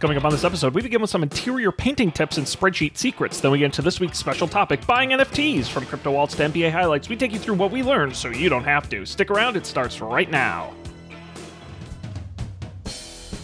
[0.00, 3.38] Coming up on this episode, we begin with some interior painting tips and spreadsheet secrets.
[3.38, 5.68] Then we get into this week's special topic buying NFTs.
[5.68, 8.48] From Crypto Waltz to NBA highlights, we take you through what we learned so you
[8.48, 9.04] don't have to.
[9.04, 10.72] Stick around, it starts right now.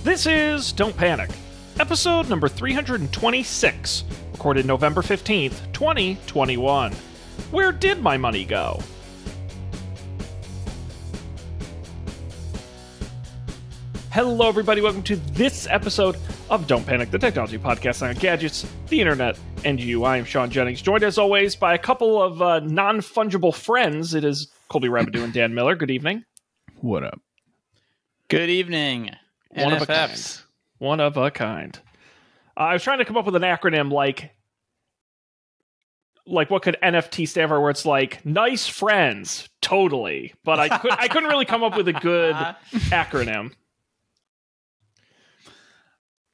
[0.03, 1.29] This is Don't Panic,
[1.79, 6.93] episode number 326, recorded November 15th, 2021.
[7.51, 8.81] Where did my money go?
[14.11, 14.81] Hello, everybody.
[14.81, 16.17] Welcome to this episode
[16.49, 20.05] of Don't Panic, the technology podcast on gadgets, the internet, and you.
[20.05, 24.15] I am Sean Jennings, joined as always by a couple of uh, non fungible friends.
[24.15, 25.75] It is Colby Rabidou and Dan Miller.
[25.75, 26.25] Good evening.
[26.81, 27.21] What up?
[28.29, 29.11] Good evening.
[29.51, 30.11] One of a kind.
[30.13, 30.43] NFFs.
[30.79, 31.79] One of a kind.
[32.57, 34.31] Uh, I was trying to come up with an acronym like,
[36.27, 37.61] like what could NFT stand for?
[37.61, 40.35] Where it's like nice friends, totally.
[40.45, 42.35] But I could I couldn't really come up with a good
[42.91, 43.53] acronym.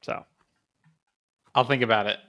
[0.03, 0.25] So
[1.55, 2.19] I'll think about it.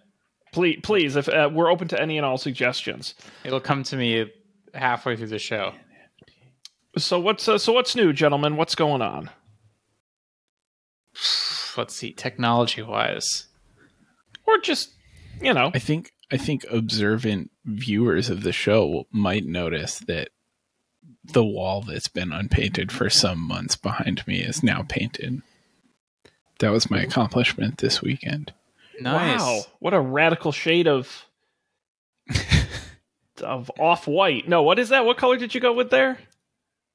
[0.53, 3.15] please, please, if uh, we're open to any and all suggestions.
[3.45, 4.33] It'll come to me
[4.73, 5.73] halfway through the show.
[6.97, 8.57] So what's uh, so what's new, gentlemen?
[8.57, 9.31] What's going on?
[11.77, 13.49] Let's see, technology wise.
[14.47, 14.91] Or just
[15.41, 20.29] you know, I think I think observant viewers of the show might notice that
[21.25, 25.43] the wall that's been unpainted for some months behind me is now painted.
[26.61, 27.09] That was my mm-hmm.
[27.09, 28.53] accomplishment this weekend.
[29.01, 29.41] Nice.
[29.41, 31.27] wow, what a radical shade of
[33.43, 34.49] of off white.
[34.49, 35.05] No, what is that?
[35.05, 36.19] What color did you go with there?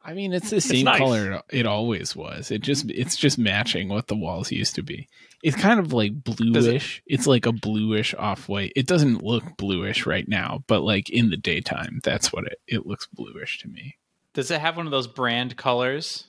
[0.02, 0.98] I mean, it's the same nice.
[0.98, 2.52] color it always was.
[2.52, 5.10] It just it's just matching what the walls used to be.
[5.44, 7.02] It's kind of like bluish.
[7.06, 8.72] it's like a bluish off white.
[8.76, 12.86] It doesn't look bluish right now, but like in the daytime, that's what it it
[12.86, 13.98] looks bluish to me.
[14.34, 16.28] Does it have one of those brand colors?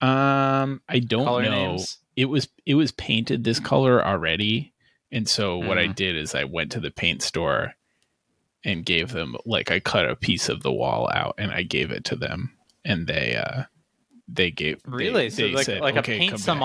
[0.00, 1.50] Um, I don't Color know.
[1.50, 1.98] names?
[2.16, 4.72] It was it was painted this color already,
[5.12, 5.94] and so what I Mhm.
[5.94, 7.74] did is I went to the paint store
[8.64, 11.90] and gave them like I cut a piece of the wall out and I gave
[11.90, 13.64] it to them, and they uh
[14.28, 15.30] they gave they- Really?
[15.30, 16.60] so they like said, like "Okay, a paint come back."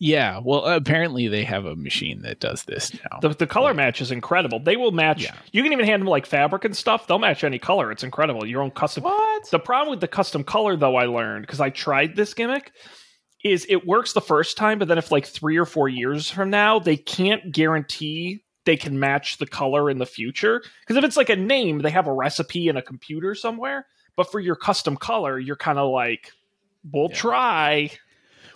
[0.00, 3.20] Yeah, well, apparently they have a machine that does this now.
[3.20, 4.58] The, the color match is incredible.
[4.58, 5.22] They will match.
[5.22, 5.34] Yeah.
[5.52, 7.06] You can even hand them like fabric and stuff.
[7.06, 7.92] They'll match any color.
[7.92, 8.44] It's incredible.
[8.44, 9.04] Your own custom.
[9.04, 9.50] What?
[9.50, 12.72] The problem with the custom color, though, I learned because I tried this gimmick,
[13.44, 16.50] is it works the first time, but then if like three or four years from
[16.50, 20.62] now, they can't guarantee they can match the color in the future.
[20.80, 23.86] Because if it's like a name, they have a recipe in a computer somewhere.
[24.16, 26.32] But for your custom color, you're kind of like,
[26.92, 27.16] we'll Yeah.
[27.16, 27.90] try.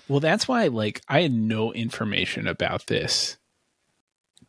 [0.08, 3.36] Well, that's why like I had no information about this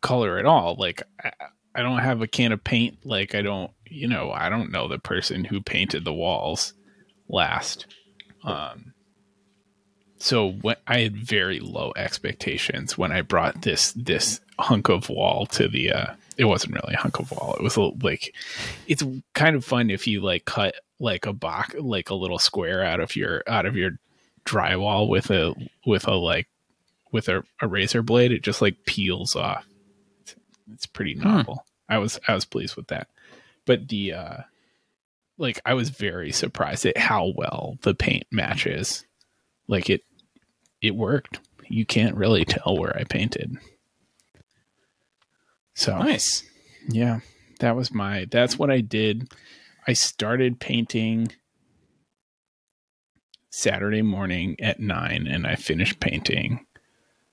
[0.02, 0.76] color at all.
[0.76, 1.32] Like I,
[1.76, 3.06] I don't have a can of paint.
[3.06, 6.74] Like I don't, you know, I don't know the person who painted the walls
[7.28, 7.86] last.
[8.44, 8.94] Um
[10.18, 15.46] so when I had very low expectations when I brought this this hunk of wall
[15.48, 17.56] to the uh it wasn't really a hunk of wall.
[17.58, 18.34] It was a, like
[18.88, 19.04] it's
[19.34, 23.02] kind of fun if you like cut like a box like a little square out
[23.02, 23.92] of your out of your
[24.50, 25.54] drywall with a
[25.86, 26.48] with a like
[27.12, 29.66] with a, a razor blade it just like peels off.
[30.22, 30.36] It's,
[30.74, 31.66] it's pretty novel.
[31.88, 33.08] I was i was pleased with that.
[33.66, 34.38] But the uh
[35.38, 39.06] like i was very surprised at how well the paint matches.
[39.68, 40.02] Like it
[40.82, 41.40] it worked.
[41.68, 43.58] You can't really tell where i painted.
[45.76, 46.44] So Nice.
[46.90, 47.20] yeah,
[47.60, 49.32] that was my that's what I did.
[49.88, 51.32] I started painting
[53.50, 56.66] Saturday morning at 9 and I finished painting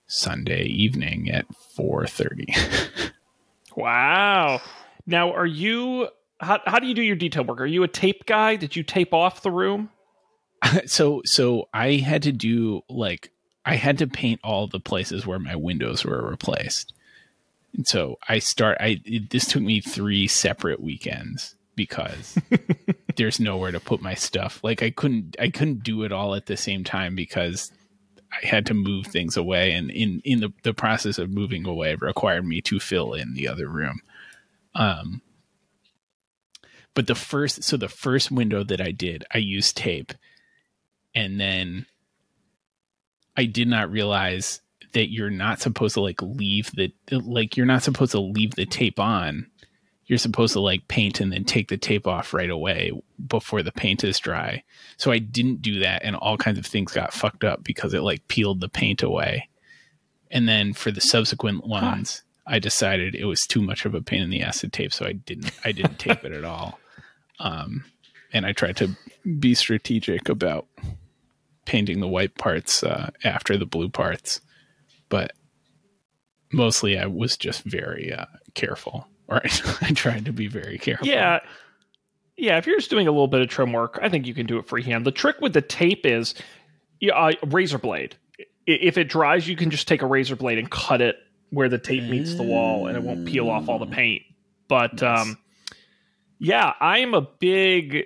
[0.06, 1.47] Sunday evening at
[1.77, 3.12] 4:30.
[3.77, 4.62] Wow.
[5.06, 6.09] Now, are you?
[6.41, 7.60] How, how do you do your detail work?
[7.60, 8.56] Are you a tape guy?
[8.56, 9.91] Did you tape off the room?
[10.87, 13.31] so so I had to do like
[13.65, 16.94] I had to paint all the places where my windows were replaced.
[17.75, 22.38] And so I start I it, this took me 3 separate weekends because
[23.16, 24.60] there's nowhere to put my stuff.
[24.63, 27.72] Like I couldn't I couldn't do it all at the same time because
[28.33, 31.95] I had to move things away and in in the the process of moving away
[31.95, 34.01] required me to fill in the other room.
[34.74, 35.22] Um
[36.95, 40.12] but the first so the first window that I did, I used tape
[41.15, 41.86] and then
[43.36, 44.60] I did not realize
[44.92, 48.66] that you're not supposed to like leave the like you're not supposed to leave the
[48.66, 49.47] tape on.
[50.06, 52.92] You're supposed to like paint and then take the tape off right away
[53.26, 54.62] before the paint is dry.
[54.97, 58.03] So I didn't do that and all kinds of things got fucked up because it
[58.03, 59.48] like peeled the paint away.
[60.30, 64.22] And then for the subsequent ones, I decided it was too much of a pain
[64.22, 66.78] in the ass to tape, so I didn't I didn't tape it at all.
[67.41, 67.84] Um
[68.32, 68.91] and I tried to
[69.38, 70.66] be strategic about
[71.64, 74.41] painting the white parts uh, after the blue parts
[75.09, 75.32] but
[76.52, 79.42] mostly I was just very uh, careful, or
[79.80, 81.06] I tried to be very careful.
[81.06, 81.40] Yeah.
[82.38, 84.44] Yeah, if you're just doing a little bit of trim work, I think you can
[84.44, 85.06] do it freehand.
[85.06, 86.34] The trick with the tape is
[87.00, 88.14] yeah, uh, razor blade.
[88.66, 91.16] If it dries, you can just take a razor blade and cut it
[91.50, 94.22] where the tape meets the wall and it won't peel off all the paint.
[94.68, 95.20] But Nice.
[95.28, 95.38] um
[96.38, 98.04] yeah, I'm a big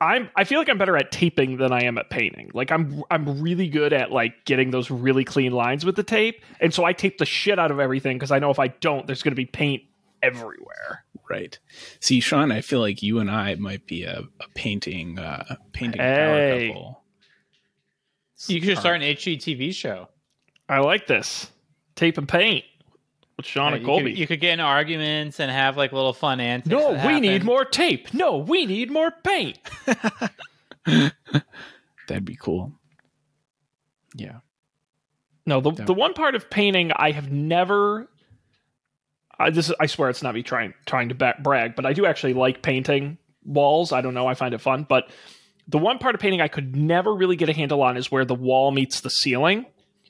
[0.00, 2.50] I'm I feel like I'm better at taping than I am at painting.
[2.54, 6.42] Like I'm I'm really good at like getting those really clean lines with the tape.
[6.60, 9.06] And so I tape the shit out of everything because I know if I don't
[9.06, 9.82] there's going to be paint
[10.24, 11.04] everywhere.
[11.30, 11.58] Right.
[12.00, 16.00] See, Sean, I feel like you and I might be a, a painting uh painting
[16.00, 16.68] Hey.
[16.68, 17.04] power couple.
[18.48, 20.08] You could start an HGTV show.
[20.68, 21.50] I like this.
[21.96, 22.64] Tape and paint
[23.36, 24.10] with Sean Uh, and you, Colby.
[24.10, 26.68] could, you could get in arguments and have like little fun antics.
[26.70, 28.12] no, that we need more tape.
[28.12, 29.58] No, we need more paint.
[30.86, 32.72] That'd be cool.
[34.14, 34.38] Yeah.
[35.46, 35.84] No, the Yeah.
[35.84, 38.08] the one part of painting I have never.
[39.38, 41.92] I this is, I swear it's not me trying trying to ba- brag, but I
[41.92, 43.92] do actually like painting walls.
[43.92, 44.86] I don't know, I find it fun.
[44.88, 45.10] But
[45.68, 48.24] the one part of painting I could never really get a handle on is where
[48.24, 49.66] the wall meets the ceiling,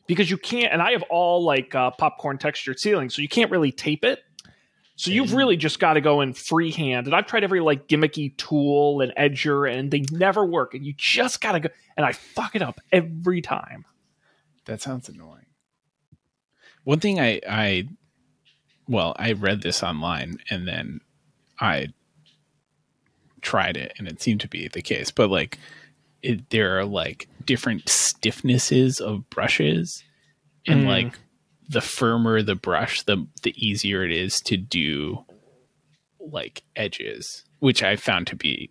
[0.07, 0.73] because you can't.
[0.73, 4.21] And I have all like uh, popcorn textured ceilings, so you can't really tape it.
[4.97, 7.07] So you've really just got to go in freehand.
[7.07, 10.75] And I've tried every like gimmicky tool and edger, and they never work.
[10.75, 11.69] And you just got to go.
[11.97, 13.87] And I fuck it up every time.
[14.67, 15.47] That sounds annoying.
[16.85, 17.89] One thing I I
[18.89, 21.01] well, I read this online and then
[21.61, 21.89] I
[23.41, 25.59] tried it and it seemed to be the case, but like
[26.23, 30.03] it, there are like different stiffnesses of brushes
[30.67, 30.87] and Mm.
[30.87, 31.19] like
[31.69, 35.25] the firmer the brush the the easier it is to do
[36.19, 38.71] like edges, which I found to be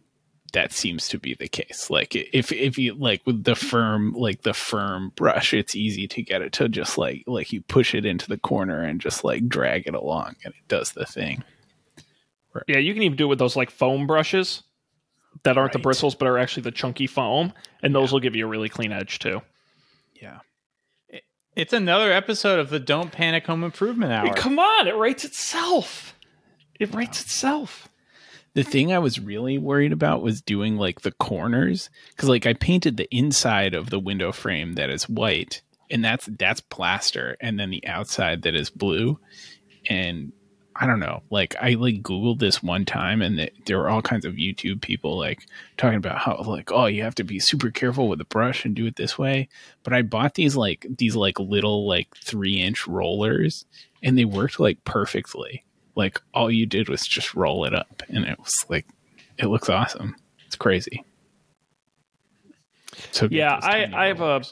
[0.54, 1.90] that seems to be the case.
[1.90, 6.22] Like if if you like with the firm like the firm brush, it's easy to
[6.22, 9.48] get it to just like like you push it into the corner and just like
[9.48, 11.44] drag it along and it does the thing.
[12.68, 14.64] Yeah, you can even do it with those like foam brushes
[15.42, 17.52] that aren't the bristles but are actually the chunky foam,
[17.82, 19.42] and those will give you a really clean edge too.
[20.14, 20.40] Yeah.
[21.56, 24.34] It's another episode of the Don't Panic Home Improvement Hour.
[24.34, 26.16] Come on, it writes itself.
[26.80, 27.90] It writes itself.
[28.54, 32.54] The thing I was really worried about was doing like the corners cuz like I
[32.54, 37.60] painted the inside of the window frame that is white and that's that's plaster and
[37.60, 39.20] then the outside that is blue
[39.90, 40.32] and
[40.76, 41.22] I don't know.
[41.30, 44.82] Like I like Googled this one time, and th- there were all kinds of YouTube
[44.82, 45.46] people like
[45.78, 48.76] talking about how like oh you have to be super careful with the brush and
[48.76, 49.50] do it this way.
[49.84, 53.66] But I bought these like these like little like three inch rollers,
[54.02, 55.64] and they worked like perfectly.
[55.96, 58.88] Like all you did was just roll it up, and it was like
[59.38, 60.16] it looks awesome.
[60.46, 61.04] It's crazy.
[63.12, 64.44] So Yeah, I I have a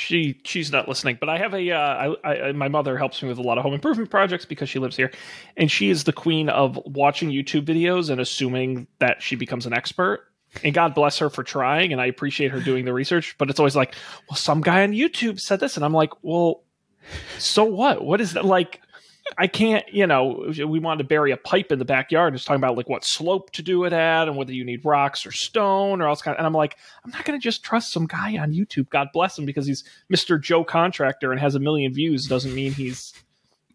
[0.00, 3.28] she she's not listening, but I have a uh, I, I my mother helps me
[3.28, 5.12] with a lot of home improvement projects because she lives here,
[5.56, 9.72] and she is the queen of watching YouTube videos and assuming that she becomes an
[9.72, 10.26] expert.
[10.64, 13.36] And God bless her for trying, and I appreciate her doing the research.
[13.38, 13.94] But it's always like,
[14.28, 16.64] well, some guy on YouTube said this, and I'm like, well,
[17.38, 18.04] so what?
[18.04, 18.80] What is that like?
[19.38, 22.34] I can't, you know, we wanted to bury a pipe in the backyard.
[22.34, 25.24] It's talking about like what slope to do it at and whether you need rocks
[25.26, 27.92] or stone or else kind of, and I'm like, I'm not going to just trust
[27.92, 28.88] some guy on YouTube.
[28.90, 30.40] God bless him because he's Mr.
[30.40, 33.12] Joe Contractor and has a million views doesn't mean he's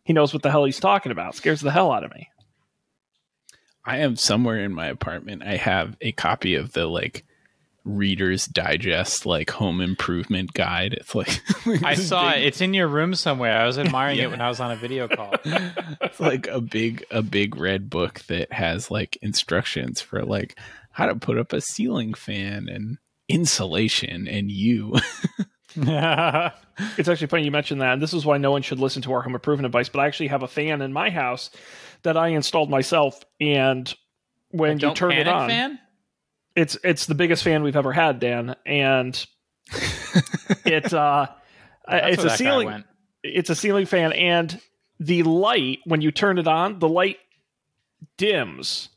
[0.03, 1.35] he knows what the hell he's talking about.
[1.35, 2.29] Scares the hell out of me.
[3.83, 5.43] I am somewhere in my apartment.
[5.43, 7.25] I have a copy of the like
[7.85, 10.93] Reader's Digest like home improvement guide.
[10.93, 11.41] It's like
[11.83, 12.45] I saw big- it.
[12.47, 13.57] It's in your room somewhere.
[13.57, 14.25] I was admiring Yeah.
[14.25, 15.33] it when I was on a video call.
[16.01, 20.57] It's like a big a big red book that has like instructions for like
[20.91, 22.97] how to put up a ceiling fan and
[23.29, 24.95] insulation and you.
[26.97, 27.93] It's actually funny you mentioned that.
[27.93, 29.89] And this is why no one should listen to our home improvement advice.
[29.89, 31.49] But I actually have a fan in my house
[32.03, 33.23] that I installed myself.
[33.39, 33.93] And
[34.51, 35.79] when you turn it on, fan.
[36.55, 38.55] It's it's the biggest fan we've ever had, Dan.
[38.65, 39.25] And
[40.65, 41.27] it uh,
[41.87, 42.83] That's it's a ceiling
[43.25, 44.59] it's a ceiling fan, and
[44.99, 47.17] the light when you turn it on, the light
[48.17, 48.89] dims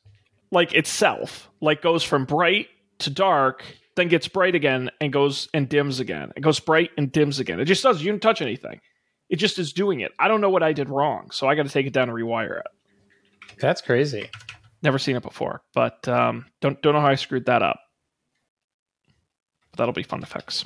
[0.51, 2.69] like itself, like goes from bright
[3.01, 3.65] to dark,
[3.97, 6.33] then gets bright again and goes and dims again.
[6.37, 7.61] It goes bright and dims again.
[7.61, 8.03] It just does.
[8.03, 8.81] You didn't touch anything.
[9.29, 10.13] It just is doing it.
[10.19, 12.17] I don't know what I did wrong, so I got to take it down and
[12.17, 12.67] rewire it.
[13.61, 14.31] That's crazy.
[14.83, 17.81] Never seen it before, but um, don't don't know how I screwed that up.
[19.73, 20.65] But that'll be fun to fix.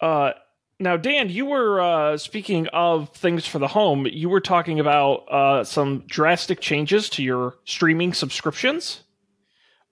[0.00, 0.32] Uh,
[0.78, 4.06] now, Dan, you were uh, speaking of things for the home.
[4.06, 9.02] You were talking about uh, some drastic changes to your streaming subscriptions.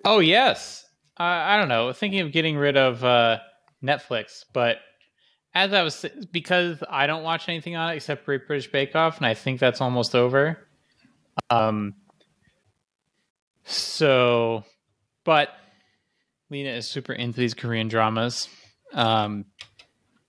[0.05, 0.85] Oh yes.
[1.17, 1.93] I I don't know.
[1.93, 3.39] Thinking of getting rid of uh,
[3.83, 4.79] Netflix, but
[5.55, 9.19] as I was because I don't watch anything on it except Great British Bake Off,
[9.19, 10.59] and I think that's almost over.
[11.51, 11.95] Um.
[13.65, 14.65] So,
[15.25, 15.51] but
[16.51, 18.49] Lena is super into these Korean dramas.
[18.93, 19.45] Um.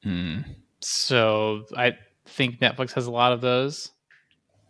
[0.03, 0.39] Hmm.
[0.81, 1.93] So I
[2.25, 3.89] think Netflix has a lot of those.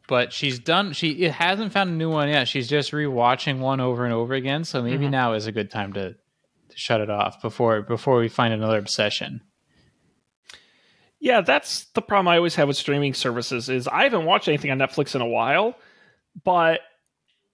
[0.08, 0.94] But she's done.
[0.94, 2.48] She it hasn't found a new one yet.
[2.48, 4.66] She's just rewatching one over and over again.
[4.66, 5.12] So maybe Mhm.
[5.12, 8.78] now is a good time to, to shut it off before before we find another
[8.78, 9.42] obsession.
[11.24, 14.72] Yeah, that's the problem I always have with streaming services is I haven't watched anything
[14.72, 15.74] on Netflix in a while,
[16.44, 16.82] but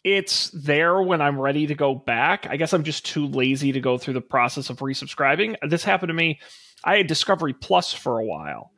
[0.04, 2.48] it's there when I'm ready to go back.
[2.50, 5.56] I guess I'm just too lazy to go through the process of resubscribing.
[5.62, 6.40] This happened to me.
[6.84, 8.72] I had Discovery Plus for a while.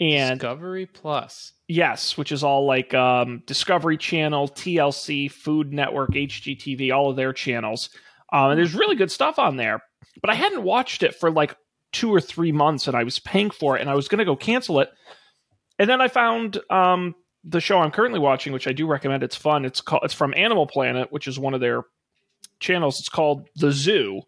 [0.00, 1.52] And Discovery Plus.
[1.68, 7.34] yes, which is all like um, Discovery Channel, TLC, Food Network, HGTV, all of their
[7.34, 7.90] channels.
[8.32, 9.82] Um, and there's really good stuff on there.
[10.22, 11.54] But I hadn't watched it for like
[11.92, 14.24] two or three months and I was paying for it and I was going to
[14.24, 14.90] go cancel it.
[15.78, 19.22] And then I found um, the show I'm currently watching, which I do recommend.
[19.22, 19.64] It's fun.
[19.64, 21.82] It's called it's from Animal Planet, which is one of their
[22.60, 23.00] channels.
[23.00, 24.22] It's called The Zoo.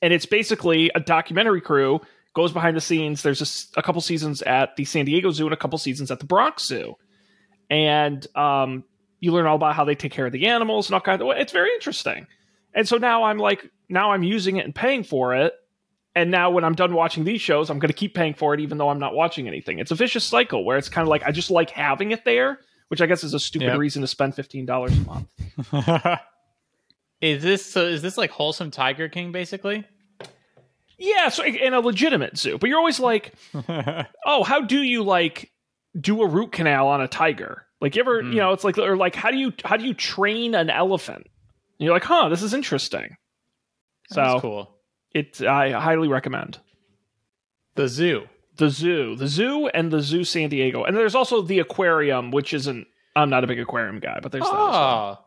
[0.00, 2.00] And it's basically a documentary crew
[2.34, 3.22] goes behind the scenes.
[3.22, 6.24] There's a couple seasons at the San Diego Zoo and a couple seasons at the
[6.24, 6.94] Bronx Zoo.
[7.68, 8.84] And um,
[9.20, 11.28] you learn all about how they take care of the animals and all kinds of
[11.30, 12.26] It's very interesting.
[12.74, 15.52] And so now I'm like, now I'm using it and paying for it.
[16.14, 18.60] And now when I'm done watching these shows, I'm going to keep paying for it
[18.60, 19.78] even though I'm not watching anything.
[19.78, 22.58] It's a vicious cycle where it's kind of like I just like having it there,
[22.88, 23.78] which I guess is a stupid Yep.
[23.78, 26.20] reason to spend $15 a month.
[27.20, 27.82] is this so?
[27.86, 29.84] Is this like wholesome Tiger King basically?
[31.00, 32.58] Yeah, so in a legitimate zoo.
[32.58, 33.32] But you're always like,
[34.26, 35.52] oh, how do you like
[35.98, 37.64] do a root canal on a tiger?
[37.80, 38.32] Like you ever, Hmm.
[38.32, 41.26] you know, it's like or like how do you how do you train an elephant?
[41.78, 43.16] And you're like, huh, this is interesting.
[44.10, 44.74] So That's cool.
[45.14, 46.58] It I highly recommend.
[47.74, 48.26] The zoo.
[48.56, 50.82] The zoo, the zoo and the zoo San Diego.
[50.82, 54.42] And there's also the aquarium, which isn't I'm not a big aquarium guy, but there's
[54.44, 54.74] that as well.
[55.20, 55.24] Oh,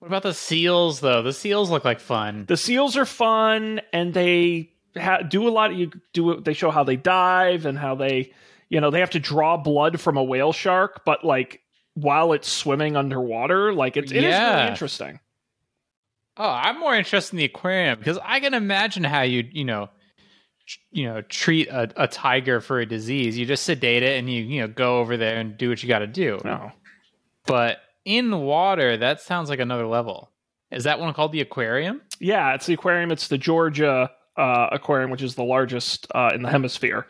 [0.00, 1.22] what about the seals though?
[1.22, 2.44] The seals look like fun.
[2.48, 6.70] The seals are fun and they ha- do a lot of you do they show
[6.72, 8.32] how they dive and how they
[8.68, 11.60] you know they have to draw blood from a whale shark but like
[11.94, 14.56] while it's swimming underwater like it's it is Yeah.
[14.58, 15.20] really interesting
[16.36, 19.88] Oh, I'm more interested in the aquarium because I can imagine how you, you know,
[20.66, 23.38] tr- you know, treat a, a tiger for a disease.
[23.38, 25.88] You just sedate it and you, you know, go over there and do what you
[25.88, 26.40] got to do.
[26.44, 26.72] no
[27.46, 30.30] But in the water, that sounds like another level.
[30.70, 32.00] Is that one called the aquarium?
[32.20, 36.42] yeah it's the aquarium it's the georgia uh, aquarium which is the largest uh, in
[36.42, 37.06] the hemisphere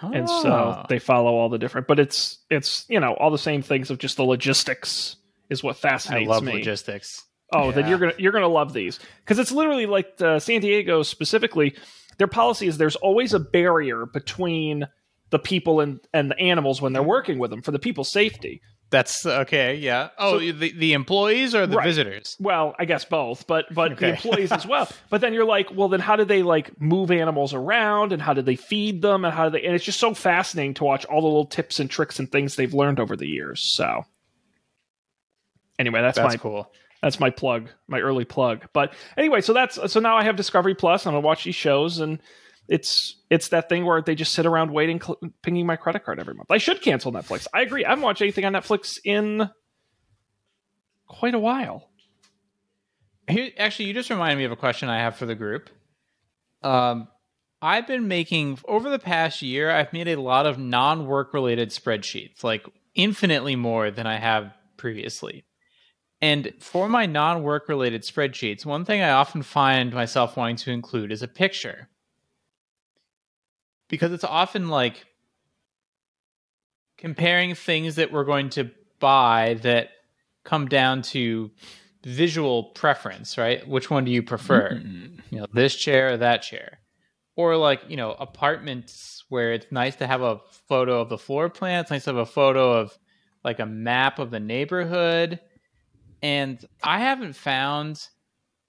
[0.00, 0.86] and so Ah.
[0.88, 3.98] they follow all the different but it's it's you know all the same things of
[3.98, 5.16] just the logistics
[5.50, 6.32] is what fascinates me.
[6.32, 7.24] I love me logistics.
[7.52, 11.02] Oh, then you're gonna you're gonna love these because it's literally like the San Diego
[11.02, 11.76] specifically.
[12.18, 14.86] Their policy is there's always a barrier between
[15.30, 18.62] the people and and the animals when they're working with them for the people's safety.
[18.88, 19.74] That's okay.
[19.74, 20.10] Yeah.
[20.16, 21.84] Oh, So- the, the employees or the Right.
[21.84, 22.36] visitors?
[22.38, 24.88] Well, I guess both, but but the employees as well.
[25.10, 28.32] But then you're like, well, then how do they like move animals around and how
[28.32, 29.64] do they feed them and how do they?
[29.66, 32.54] And it's just so fascinating to watch all the little tips and tricks and things
[32.54, 33.60] they've learned over the years.
[33.60, 34.04] So
[35.78, 36.72] anyway, that's, That's my cool.
[37.02, 38.66] That's my plug, my early plug.
[38.72, 41.06] But anyway, so that's so now I have Discovery Plus.
[41.06, 42.20] I'm gonna watch these shows, and
[42.68, 46.18] it's it's that thing where they just sit around waiting, cl- pinging my credit card
[46.18, 46.50] every month.
[46.50, 47.46] I should cancel Netflix.
[47.52, 47.84] I agree.
[47.84, 49.50] I haven't watched anything on Netflix in
[51.06, 51.90] quite a while.
[53.58, 55.68] Actually, you just reminded me of a question I have for the group.
[56.62, 57.08] Um,
[57.60, 59.70] I've been making over the past year.
[59.70, 65.44] I've made a lot of non-work related spreadsheets, like infinitely more than I have previously.
[66.22, 71.12] And for my non-work related spreadsheets, one thing I often find myself wanting to include
[71.12, 71.88] is a picture,
[73.88, 75.04] because it's often like
[76.96, 79.90] comparing things that we're going to buy that
[80.44, 81.50] come down to
[82.02, 83.66] visual preference, right?
[83.68, 84.70] Which one do you prefer?
[84.70, 85.20] Mm.
[85.30, 86.78] You know, this chair or that chair?
[87.36, 91.50] Or like, you know, apartments where it's nice to have a photo of the floor
[91.50, 92.98] plan, it's nice to have a photo of
[93.44, 95.40] like a map of the neighborhood.
[96.22, 98.08] And I haven't found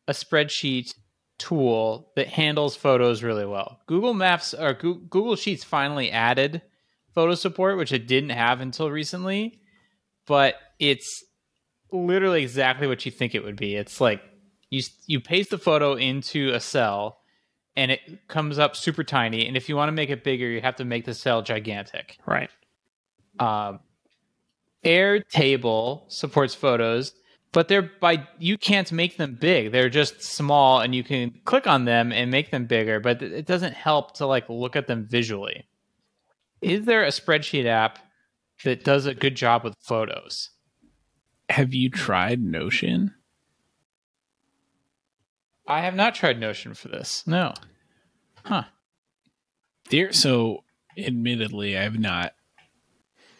[0.07, 0.93] a spreadsheet
[1.37, 3.79] tool that handles photos really well.
[3.87, 6.61] Google Maps or Google Sheets finally added
[7.13, 9.59] photo support, which it didn't have until recently,
[10.25, 11.23] but it's
[11.91, 13.75] literally exactly what you think it would be.
[13.75, 14.21] It's like
[14.69, 17.19] you you paste the photo into a cell
[17.75, 20.61] and it comes up super tiny and if you want to make it bigger, you
[20.61, 22.17] have to make the cell gigantic.
[22.25, 22.49] Right.
[23.39, 23.79] Um,
[24.83, 27.13] Airtable supports photos
[27.51, 29.71] but they're by you can't make them big.
[29.71, 32.99] They're just small, and you can click on them and make them bigger.
[32.99, 35.67] But it doesn't help to like look at them visually.
[36.61, 37.99] Is there a spreadsheet app
[38.63, 40.49] that does a good job with photos?
[41.49, 43.13] Have you tried Notion?
[45.67, 47.25] I have not tried Notion for this.
[47.27, 47.53] No.
[48.43, 48.63] Huh.
[49.89, 50.63] There so
[50.97, 52.33] admittedly I've not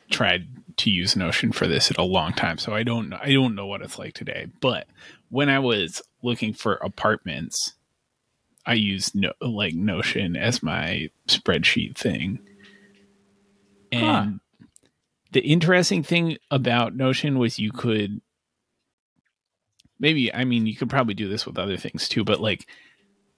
[0.10, 0.48] tried
[0.78, 3.66] to use Notion for this in a long time, so I don't I don't know
[3.66, 4.48] what it's like today.
[4.62, 4.88] But
[5.30, 7.74] when I was looking for apartments,
[8.66, 12.40] I used no, like Notion as my spreadsheet thing.
[13.92, 14.68] And huh.
[15.32, 18.22] the interesting thing about Notion was you could
[20.00, 22.68] maybe I mean you could probably do this with other things too, but like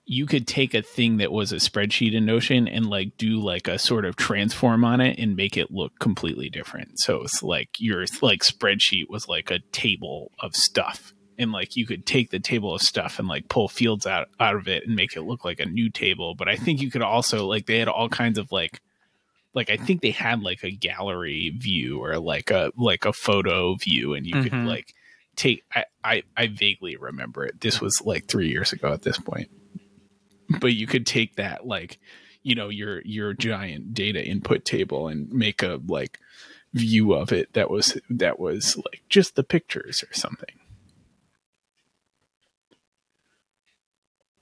[0.10, 3.68] you could take a thing that was a spreadsheet in Notion and like do like
[3.68, 7.00] a sort of transform on it and make it look completely different.
[7.00, 11.14] So it's like your like spreadsheet was like a table of stuff.
[11.38, 14.56] And like you could take the table of stuff and like pull fields out, out
[14.56, 16.34] of it and make it look like a new table.
[16.34, 18.82] But I think you could also like they had all kinds of like
[19.54, 23.76] like I think they had like a gallery view or like a like a photo
[23.76, 24.44] view and you mm-hmm.
[24.44, 24.92] could like
[25.36, 27.62] take I, I I vaguely remember it.
[27.62, 29.52] This was like three years ago at this point
[30.60, 32.00] but you could take that like
[32.44, 36.20] you know your your giant data input table and make a like
[36.74, 40.60] view of it that was that was like just the pictures or something.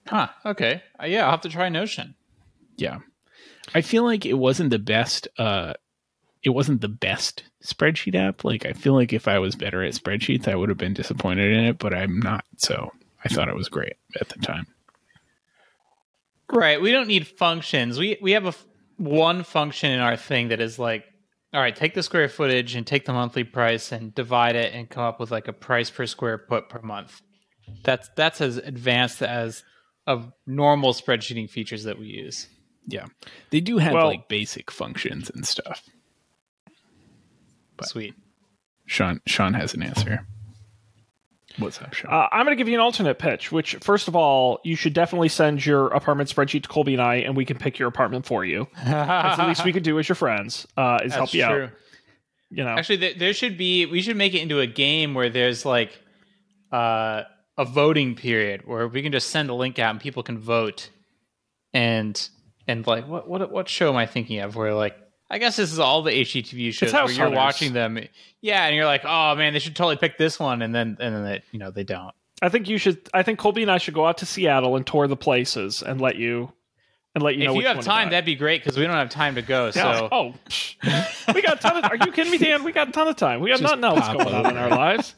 [0.08, 0.84] Huh okay.
[1.02, 2.16] Uh, yeah i'll have to try notion.
[2.78, 3.00] Yeah.
[3.74, 5.74] I feel like it wasn't the best uh
[6.44, 8.44] it wasn't the best spreadsheet app.
[8.44, 11.52] Like i feel like if i was better at spreadsheets i would have been disappointed
[11.52, 12.92] in it but i'm not so
[13.26, 14.68] i thought it was great at the time
[16.52, 16.82] Right.
[16.82, 18.00] We don't need functions.
[18.00, 18.54] We we have a
[18.98, 21.06] one function in our thing that is like,
[21.54, 24.90] all right, take the square footage and take the monthly price and divide it and
[24.90, 27.22] come up with like a price per square foot per month.
[27.84, 29.64] That's that's as advanced as
[30.06, 32.48] of normal spreadsheeting features that we use.
[32.88, 33.08] Yeah.
[33.50, 35.84] They do have well, like basic functions and stuff.
[37.76, 38.16] But Sweet.
[38.86, 40.26] Sean Sean has an answer.
[41.60, 42.14] What's up, Sean?
[42.14, 43.52] Uh, I'm going to give you an alternate pitch.
[43.52, 47.16] Which, first of all, you should definitely send your apartment spreadsheet to Colby and I,
[47.16, 48.68] and we can pick your apartment for you.
[48.86, 50.68] That's the least we could do as your friends.
[50.78, 51.64] Uh, is That's help you true.
[51.64, 51.72] out.
[52.50, 53.86] You know, actually, there should be.
[53.86, 56.00] We should make it into a game where there's like
[56.72, 57.24] uh,
[57.58, 60.90] a voting period where we can just send a link out and people can vote.
[61.74, 62.30] And
[62.68, 64.56] and like, what what what show am I thinking of?
[64.56, 64.96] Where like
[65.30, 68.00] I guess this is all the HGTV shows where you're watching them.
[68.42, 71.16] Yeah, and you're like, oh man, they should totally pick this one, and then and
[71.16, 72.14] then they, you know they don't.
[72.42, 73.10] I think you should.
[73.14, 76.00] I think Colby and I should go out to Seattle and tour the places and
[76.00, 76.52] let you
[77.18, 77.56] and let you if know.
[77.56, 79.66] If you have time, that'd be great because we don't have time to go.
[79.66, 79.72] Yeah.
[79.72, 80.34] So oh,
[81.34, 81.92] we got a ton of.
[81.92, 82.64] Are you kidding me, Dan?
[82.64, 83.42] We got a ton of time.
[83.42, 85.16] We got nothing else going on in our lives.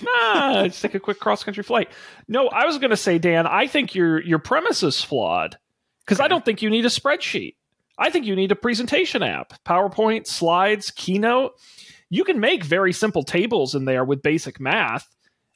[0.00, 1.88] Nah, just take a quick cross country flight.
[2.26, 3.46] No, I was going to say, Dan.
[3.46, 5.58] I think your your premise is flawed
[6.04, 6.24] because okay.
[6.24, 7.54] I don't think you need a spreadsheet.
[8.02, 11.52] I think you need a presentation app, PowerPoint, slides, Keynote.
[12.10, 15.06] You can make very simple tables in there with basic math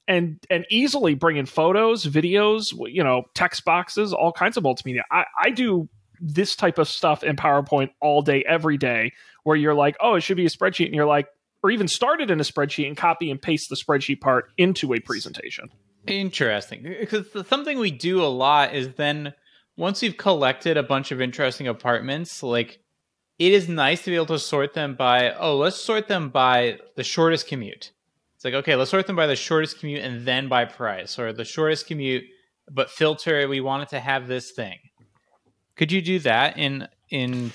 [0.06, 5.00] and and easily bring in photos, videos, you know, text boxes, all kinds of multimedia.
[5.10, 5.88] I, I do
[6.20, 10.20] this type of stuff in PowerPoint all day, every day, where you're like, oh, it
[10.20, 11.26] should be a spreadsheet, and you're like,
[11.64, 15.00] or even started in a spreadsheet and copy and paste the spreadsheet part into a
[15.00, 15.68] presentation.
[16.06, 19.34] Interesting, because something we do a lot is then
[19.76, 22.78] once you've collected a bunch of interesting apartments, like
[23.38, 26.78] it is nice to be able to sort them by, oh, let's sort them by
[26.96, 27.92] the shortest commute.
[28.34, 31.32] It's like, okay, let's sort them by the shortest commute and then by price, or
[31.32, 32.24] the shortest commute,
[32.70, 34.78] but filter, we want it to have this thing.
[35.76, 37.52] Could you do that in in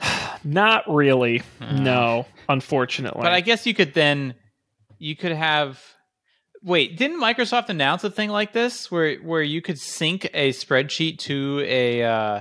[0.44, 1.42] not really.
[1.60, 3.22] Uh, no, unfortunately.
[3.22, 4.34] But I guess you could then
[4.98, 5.82] you could have
[6.62, 11.18] Wait, didn't Microsoft announce a thing like this where where you could sync a spreadsheet
[11.18, 12.40] to a uh,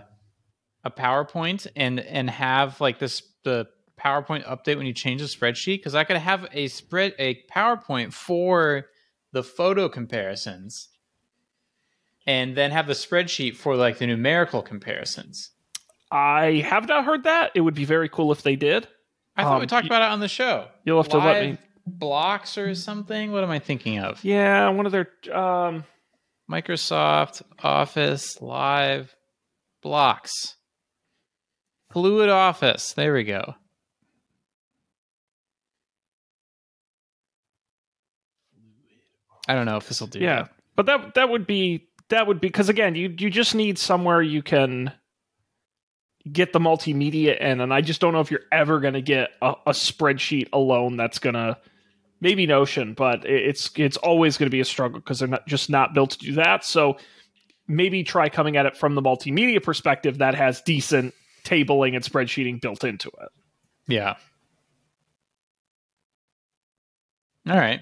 [0.83, 3.67] a PowerPoint and and have like this the
[3.99, 5.77] PowerPoint update when you change the spreadsheet?
[5.77, 8.87] Because I could have a spread a PowerPoint for
[9.31, 10.89] the photo comparisons,
[12.27, 15.51] and then have the spreadsheet for like the numerical comparisons.
[16.11, 17.51] I have not heard that.
[17.55, 18.87] It would be very cool if they did.
[19.37, 20.67] I thought um, we talked about it on the show.
[20.83, 21.57] You'll have to let me
[21.89, 23.31] blocks or something.
[23.31, 24.23] What am I thinking of?
[24.23, 25.83] Yeah, one of their um,
[26.49, 29.15] Microsoft Office Live
[29.81, 30.55] blocks.
[31.91, 32.93] Fluid Office.
[32.93, 33.55] There we go.
[39.47, 40.19] I don't know if this will do.
[40.19, 40.51] Yeah, that.
[40.75, 44.21] but that that would be that would be because again, you you just need somewhere
[44.21, 44.93] you can
[46.31, 49.31] get the multimedia in, and I just don't know if you're ever going to get
[49.41, 51.57] a, a, spreadsheet alone that's going to
[52.21, 55.69] maybe Notion, but it's it's always going to be a struggle because they're not just
[55.69, 56.63] not built to do that.
[56.65, 56.97] So
[57.67, 62.59] maybe try coming at it from the multimedia perspective that has decent tabling and spreadsheeting
[62.61, 63.29] built into it.
[63.87, 64.15] Yeah.
[67.47, 67.81] All right.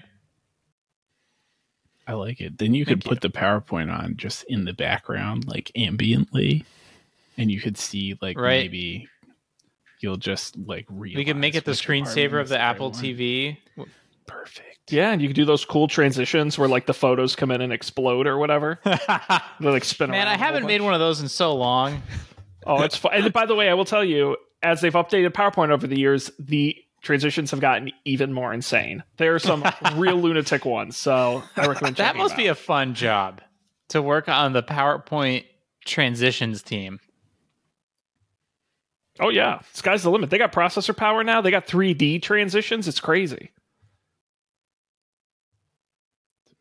[2.06, 2.56] I like it.
[2.56, 6.64] Then you could Thank put the PowerPoint on just in the background, like ambiently,
[7.36, 8.62] and you could see like Right.
[8.62, 9.08] maybe
[10.00, 12.90] you'll just like realize We could make it the screensaver of the is right Apple
[12.92, 12.98] one.
[13.00, 13.58] TV.
[14.28, 14.92] Perfect.
[14.92, 17.72] Yeah, and you can do those cool transitions where like the photos come in and
[17.72, 18.78] explode or whatever.
[19.60, 21.54] They like spin Man, around I a whole haven't made one of those in so
[21.54, 22.02] long.
[22.64, 23.12] Oh, it's fun.
[23.14, 26.30] And by the way, I will tell you, as they've updated PowerPoint over the years,
[26.38, 29.02] the transitions have gotten even more insane.
[29.16, 29.64] There are some
[29.96, 33.40] real lunatic ones, so I recommend That checking must them be a fun job
[33.88, 35.44] to work on the PowerPoint
[35.84, 37.00] transitions team.
[39.20, 40.30] Oh yeah, sky's the limit.
[40.30, 41.40] They got processor power now.
[41.40, 42.86] They got 3D transitions.
[42.86, 43.50] It's crazy.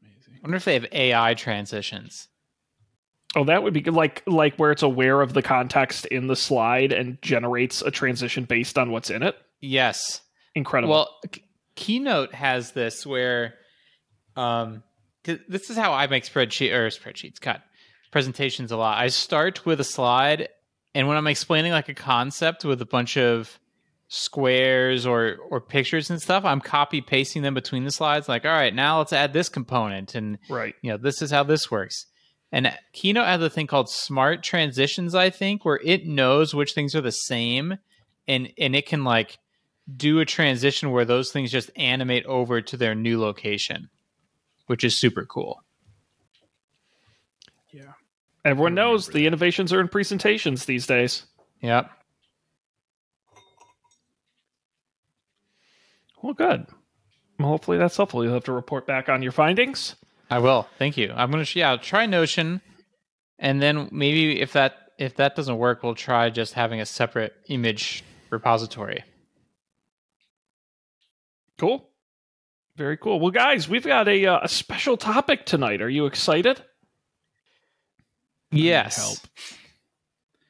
[0.02, 0.37] Amazing.
[0.37, 2.30] I wonder if they have AI transitions.
[3.36, 3.94] Oh, that would be good.
[3.94, 8.46] Like like where it's aware of the context in the slide and generates a transition
[8.46, 9.36] based on what's in it.
[9.60, 10.22] Yes.
[10.56, 10.94] Incredible.
[10.94, 11.44] Well, K-
[11.76, 13.56] Keynote has this where,
[14.36, 14.84] um,
[15.24, 17.62] this is how I make spreadsheet or spreadsheets, Cut
[18.12, 18.98] presentations a lot.
[18.98, 20.48] I start with a slide,
[20.96, 23.60] and when I'm explaining like a concept with a bunch of
[24.10, 28.30] squares or or pictures and stuff, I'm copy pasting them between the slides.
[28.30, 30.76] Like, all right, now let's add this component, and right.
[30.82, 32.06] you know, this is how this works.
[32.52, 36.96] And Keynote has a thing called smart transitions, I think, where it knows which things
[36.96, 37.78] are the same
[38.28, 39.38] and and it can like
[39.96, 43.90] do a transition where those things just animate over to their new location,
[44.68, 45.64] which is super cool.
[47.72, 47.94] Yeah.
[48.44, 51.26] Everyone knows remember the innovations are in presentations these days.
[51.62, 51.90] Yep.
[56.22, 56.68] Well, good.
[57.40, 58.24] Well, hopefully that's helpful.
[58.24, 59.96] You'll have to report back on your findings.
[60.30, 60.68] I will.
[60.78, 61.14] Thank you.
[61.16, 62.62] I'm gonna yeah, try Notion
[63.40, 67.36] and then maybe if that if that doesn't work, we'll try just having a separate
[67.50, 69.04] image repository.
[71.60, 71.88] Cool.
[72.76, 73.20] Very cool.
[73.20, 75.82] Well, guys, we've got a, uh, a special topic tonight.
[75.82, 76.62] Are you excited?
[78.52, 78.98] Yes.
[78.98, 79.18] help.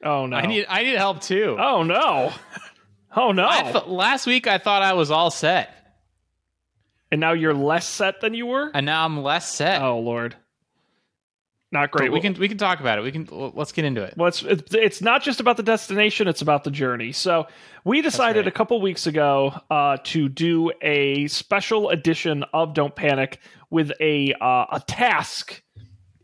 [0.04, 0.36] Oh no!
[0.36, 1.56] I need I need help too.
[1.58, 2.32] Oh no!
[3.18, 3.82] Oh no!
[3.86, 5.74] Last week I thought I was all set,
[7.10, 8.70] and now you're less set than you were.
[8.72, 9.82] and now I'm less set.
[9.82, 10.36] Oh lord!
[11.72, 12.12] Not But great.
[12.12, 13.02] we can we can talk about it.
[13.02, 14.14] We can let's get into it.
[14.16, 17.10] Well, it's, it's it's not just about the destination; it's about the journey.
[17.12, 17.48] So
[17.84, 18.46] we decided right.
[18.46, 24.32] a couple weeks ago uh, to do a special edition of Don't Panic with a
[24.40, 25.62] uh, a task,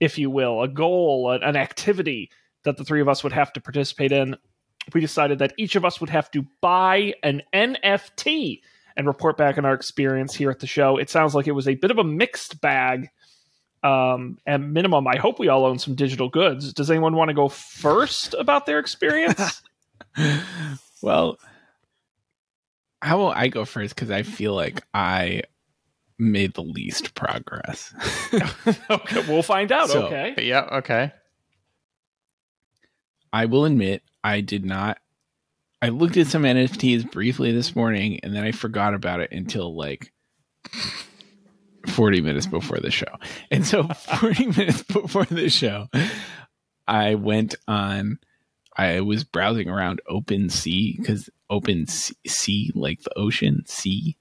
[0.01, 2.31] if you will, a goal, an, an activity
[2.63, 4.37] that the three of us would have to participate in.
[4.93, 8.61] We decided that each of us would have to buy an NFT
[8.97, 10.99] and report back on our experience here at the show.
[10.99, 13.09] It sounds like it was a bit of a mixed bag.
[13.83, 16.73] Um, at minimum, I hope we all own some digital goods.
[16.73, 19.63] Does anyone want to go first about their experience?
[21.03, 21.39] Well,
[23.03, 23.95] how will I go first?
[23.95, 25.43] Because I feel like I
[26.19, 27.93] made the least progress.
[28.91, 29.91] okay, we'll find out.
[29.91, 30.35] So- okay.
[30.39, 30.63] Yeah.
[30.79, 31.13] Okay.
[33.35, 34.99] I will admit I did not.
[35.83, 39.75] I looked at some NFTs briefly this morning, and then I forgot about it until
[39.77, 40.13] like
[41.89, 43.13] forty minutes before the show.
[43.51, 43.83] And so,
[44.21, 45.89] forty minutes before the show,
[46.87, 48.19] I went on.
[48.77, 54.17] I was browsing around OpenSea because Open Sea, like the ocean sea,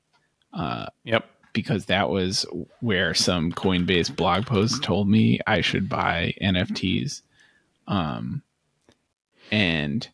[0.54, 1.26] uh, Yep.
[1.54, 2.46] because that was
[2.80, 7.22] where some Coinbase blog post told me I should buy NFTs.
[7.88, 8.44] Um,
[9.54, 10.10] and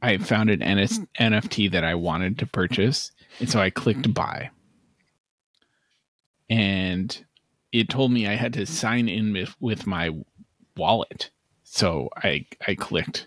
[0.00, 4.50] I found an NFT that I wanted to purchase, and so I clicked buy.
[6.48, 7.24] And
[7.72, 10.10] it told me I had to sign in with, with my
[10.78, 11.30] wallet.
[11.64, 13.26] So I I clicked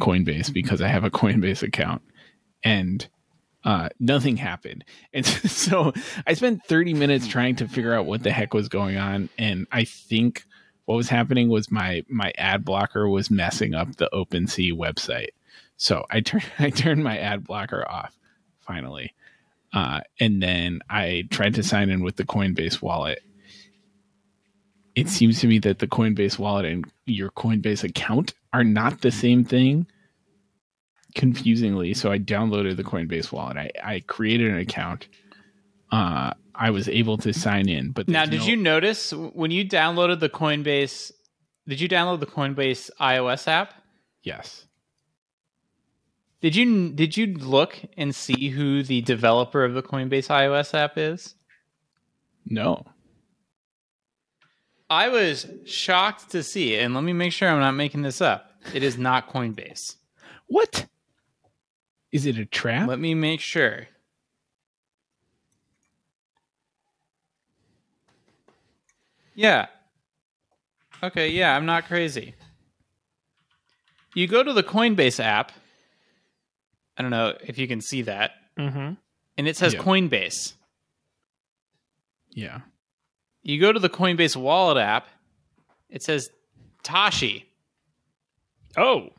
[0.00, 2.02] Coinbase because I have a Coinbase account
[2.64, 3.06] and
[3.62, 4.84] uh, nothing happened.
[5.12, 5.92] And so
[6.26, 9.28] I spent 30 minutes trying to figure out what the heck was going on.
[9.38, 10.44] And I think
[10.88, 15.32] what was happening was my my ad blocker was messing up the OpenSea website.
[15.76, 18.16] So I turned I turned my ad blocker off
[18.60, 19.12] finally.
[19.74, 23.20] Uh, and then I tried to sign in with the Coinbase wallet.
[24.94, 29.10] It seems to me that the Coinbase wallet and your Coinbase account are not the
[29.10, 29.86] same thing
[31.14, 31.92] confusingly.
[31.92, 33.58] So I downloaded the Coinbase wallet.
[33.58, 35.06] I, I created an account.
[35.92, 39.64] Uh, I was able to sign in, but Now, did no- you notice when you
[39.64, 41.12] downloaded the Coinbase?
[41.68, 43.74] Did you download the Coinbase iOS app?
[44.22, 44.64] Yes.
[46.40, 50.98] Did you did you look and see who the developer of the Coinbase iOS app
[50.98, 51.34] is?
[52.46, 52.84] No.
[54.90, 58.52] I was shocked to see, and let me make sure I'm not making this up.
[58.74, 59.96] It is not Coinbase.
[60.46, 60.86] What?
[62.10, 62.88] Is it a trap?
[62.88, 63.86] Let me make sure.
[69.38, 69.66] Yeah.
[71.00, 72.34] Okay, yeah, I'm not crazy.
[74.16, 75.52] You go to the Coinbase app.
[76.96, 78.32] I don't know if you can see that.
[78.58, 78.94] Mm-hmm.
[79.36, 79.80] And it says Yeah.
[79.80, 80.54] Coinbase.
[82.32, 82.62] yeah.
[83.44, 85.06] You go to the Coinbase wallet app.
[85.88, 86.28] It says
[86.82, 87.44] Toshi.
[88.76, 89.10] Oh.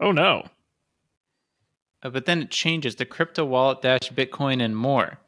[0.00, 0.46] Oh no.
[2.02, 5.18] Uh, but then it changes the crypto wallet dash Bitcoin and more.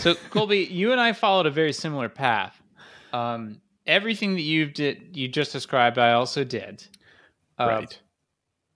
[0.00, 2.57] So Colby, you and I followed a very similar path.
[3.12, 6.84] Um, everything that you did, you just described, I also did.
[7.58, 8.00] Uh, right.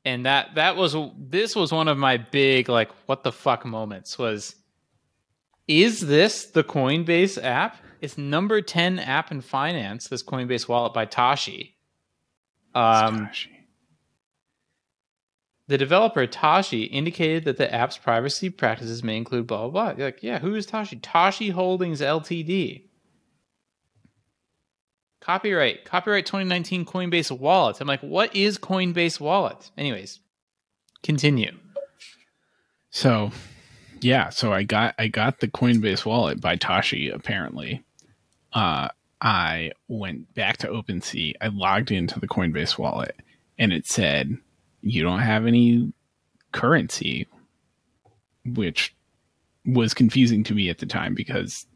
[0.05, 4.19] and that that was this was one of my big like what the fuck moments
[4.19, 4.57] was.
[5.69, 7.77] Is this the Coinbase app?
[8.01, 10.09] It's number ten app in finance.
[10.09, 11.75] This Coinbase wallet by Toshi.
[12.75, 13.47] Um, Toshi.
[15.69, 19.97] The developer Toshi indicated that the app's privacy practices may include blah blah blah.
[19.97, 21.01] You're like, yeah, who is Toshi?
[21.01, 22.89] Toshi Holdings Ltd.
[25.23, 27.81] Copyright, copyright 2019 Coinbase Wallet.
[27.81, 29.71] I'm like, what is Coinbase Wallet?
[29.79, 30.19] Anyways,
[31.05, 31.53] continue.
[32.91, 33.31] So,
[34.01, 37.85] yeah, so I got I got the Coinbase wallet by Toshi apparently.
[38.53, 38.89] Uh
[39.21, 41.35] I went back to OpenSea.
[41.41, 43.15] I logged into the Coinbase wallet
[43.59, 44.37] and it said
[44.81, 45.93] you don't have any
[46.51, 47.29] currency
[48.45, 48.93] which
[49.65, 51.67] was confusing to me at the time because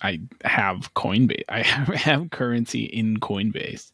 [0.00, 1.44] I have Coinbase.
[1.48, 3.90] I have, have currency in Coinbase.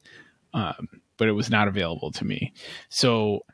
[0.53, 2.53] Um, but it was not available to me.
[2.88, 3.45] So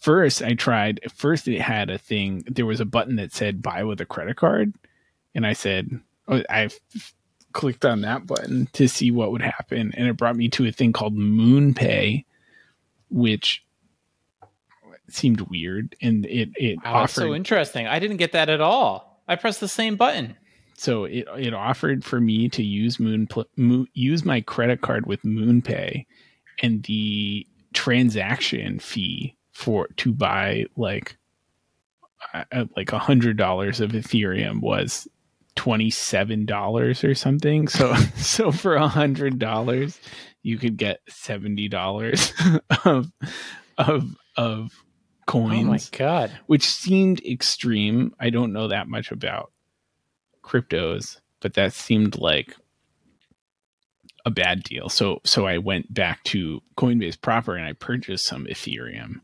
[0.00, 3.82] first I tried first it had a thing there was a button that said buy
[3.82, 4.72] with a credit card
[5.34, 5.90] and I said
[6.28, 6.70] oh, I
[7.52, 10.72] clicked on that button to see what would happen and it brought me to a
[10.72, 12.24] thing called MoonPay
[13.10, 13.64] which
[15.08, 17.86] seemed weird and it it Wow, that's offered so interesting.
[17.86, 19.22] I didn't get that at all.
[19.26, 20.36] I pressed the same button.
[20.78, 25.06] So it it offered for me to use moon, pl- Mo- use my credit card
[25.06, 26.06] with moonpay
[26.62, 31.16] and the transaction fee for to buy like
[32.34, 35.06] uh, like a hundred dollars of ethereum was
[35.56, 39.98] twenty seven dollars or something so so for a hundred dollars
[40.42, 42.32] you could get seventy dollars
[42.84, 43.10] of
[43.76, 44.70] of of
[45.26, 46.32] coins Oh my god.
[46.46, 48.14] which seemed extreme.
[48.18, 49.52] I don't know that much about
[50.48, 52.56] cryptos, but that seemed like
[54.24, 54.88] a bad deal.
[54.88, 59.20] So so I went back to Coinbase proper and I purchased some Ethereum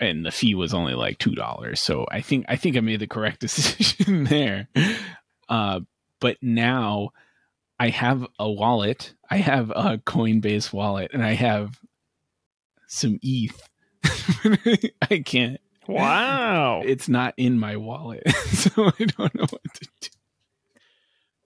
[0.00, 1.80] and the fee was only like two dollars.
[1.80, 4.68] So I think I think I made the correct decision there.
[5.48, 5.80] Uh,
[6.20, 7.10] but now
[7.78, 9.14] I have a wallet.
[9.30, 11.78] I have a Coinbase wallet and I have
[12.86, 13.68] some ETH.
[15.10, 16.82] I can't Wow.
[16.84, 20.08] it's not in my wallet, so I don't know what to do.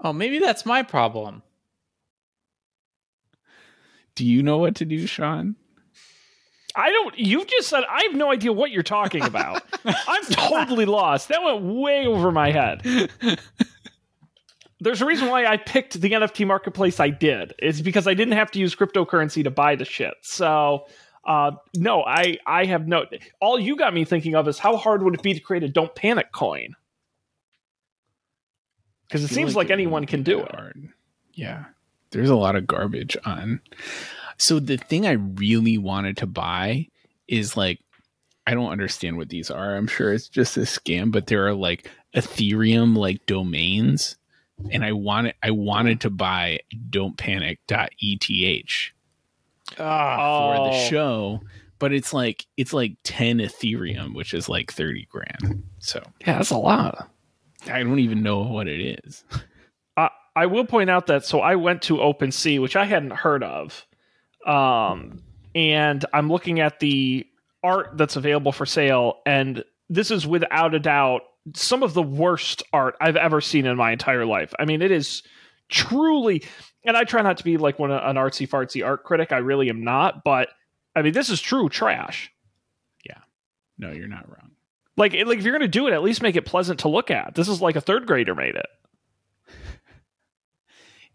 [0.07, 1.43] Oh, maybe that's my problem.
[4.15, 5.57] Do you know what to do, Sean?
[6.77, 7.19] I don't.
[7.19, 9.63] You just said I have no idea what you're talking about.
[9.85, 11.29] I'm totally lost.
[11.29, 13.11] That went way over my head.
[14.79, 17.55] There's a reason why I picked the NFT marketplace I did.
[17.59, 20.15] It's because I didn't have to use cryptocurrency to buy the shit.
[20.23, 20.87] So,
[21.27, 23.07] uh, no, I I have no.
[23.41, 25.69] All you got me thinking of is how hard would it be to create a
[25.69, 26.77] don't panic coin?
[29.09, 30.51] Because it seems like, it anyone can do it.
[30.55, 30.89] hard.
[31.35, 31.65] Yeah,
[32.11, 33.61] there's a lot of garbage on.
[34.39, 36.89] So the thing I really wanted to buy
[37.29, 37.81] is like,
[38.47, 39.77] I don't understand what these are.
[39.77, 44.17] I'm sure it's just a scam, but there are like Ethereum like domains,
[44.71, 48.93] and I wanted I wanted to buy don't panic.eth
[49.79, 50.89] Ah, for the Oh.
[50.89, 51.41] show,
[51.79, 55.65] but it's like it's like 10 Ethereum, which is like 30 grand.
[55.81, 57.11] So Yeah, that's a lot.
[57.69, 59.25] I don't even know what it is.
[59.99, 63.43] Uh, I will point out that so I went to OpenSea, which I hadn't heard
[63.43, 63.87] of,
[64.45, 65.23] um,
[65.55, 67.27] and I'm looking at the
[67.63, 71.23] art that's available for sale, and this is without a doubt
[71.55, 74.53] some of the worst art I've ever seen in my entire life.
[74.59, 75.23] I mean, it is
[75.69, 76.43] truly,
[76.85, 79.33] and I try not to be like one an artsy fartsy art critic.
[79.33, 80.49] I really am not, but
[80.95, 82.33] I mean, this is true trash.
[83.05, 83.21] Yeah,
[83.79, 84.56] no, you're not wrong.
[84.97, 87.35] Like, like if you're gonna do it, at least make it pleasant to look at.
[87.35, 88.67] This is like a third grader made it.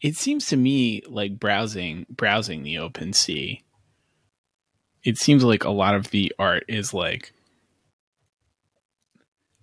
[0.02, 3.62] It seems to me like browsing browsing the OpenSea.
[5.04, 7.34] It seems like a lot of the art is like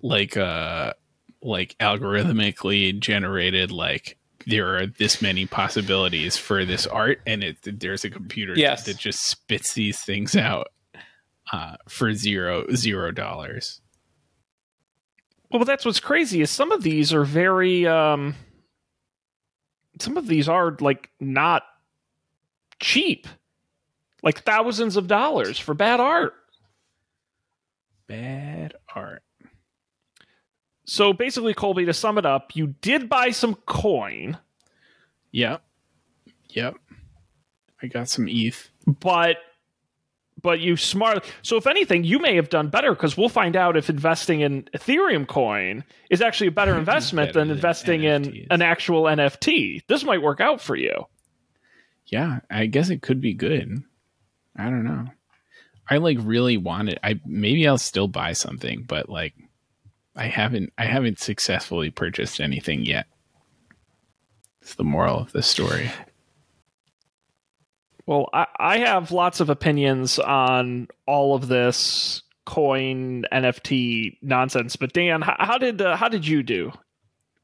[0.01, 0.93] like uh
[1.43, 8.05] like algorithmically generated like there are this many possibilities for this art, and it there's
[8.05, 8.85] a computer Yes.
[8.85, 10.69] that just spits these things out
[11.53, 13.81] uh, for zero zero dollars.
[15.51, 18.35] Well, that's what's crazy is some of these are very um
[20.01, 21.63] some of these are like not
[22.81, 23.27] cheap.
[24.23, 26.35] Like thousands of dollars for bad art.
[28.09, 29.23] Bad art.
[30.85, 34.39] So basically Colby to sum it up, you did buy some coin,
[35.33, 35.63] Yep.
[36.51, 36.77] Yep.
[37.83, 38.71] I got some ETH.
[38.87, 39.37] but
[40.40, 43.77] but you smart so if anything you may have done better because we'll find out
[43.77, 48.46] if investing in ethereum coin is actually a better investment Better than than investing in
[48.51, 51.07] an actual nft this might work out for you
[52.07, 53.83] Yeah, I guess it could be good.
[54.57, 55.09] I don't know.
[55.90, 56.98] I like really want it.
[57.03, 59.35] I maybe I'll still buy something, but like
[60.16, 63.07] I haven't I haven't successfully purchased anything yet.
[64.62, 65.90] It's the moral of the story.
[68.09, 74.94] Well, I, I have lots of opinions on all of this coin NFT nonsense, but
[74.94, 76.73] Dan, how, how did uh, how did you do?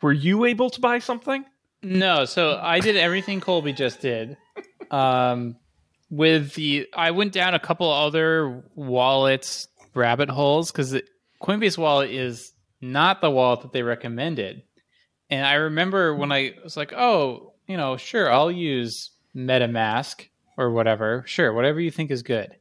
[0.01, 1.45] Were you able to buy something?
[1.83, 4.39] No, so I did everything Colby just did.
[4.91, 5.57] Um,
[6.09, 10.99] with the, I went down a couple other wallets rabbit holes because
[11.43, 14.63] Coinbase wallet is not the wallet that they recommended.
[15.29, 20.71] And I remember when I was like, oh, you know, sure, I'll use MetaMask or
[20.71, 21.25] whatever.
[21.27, 22.57] Sure, whatever you think is good.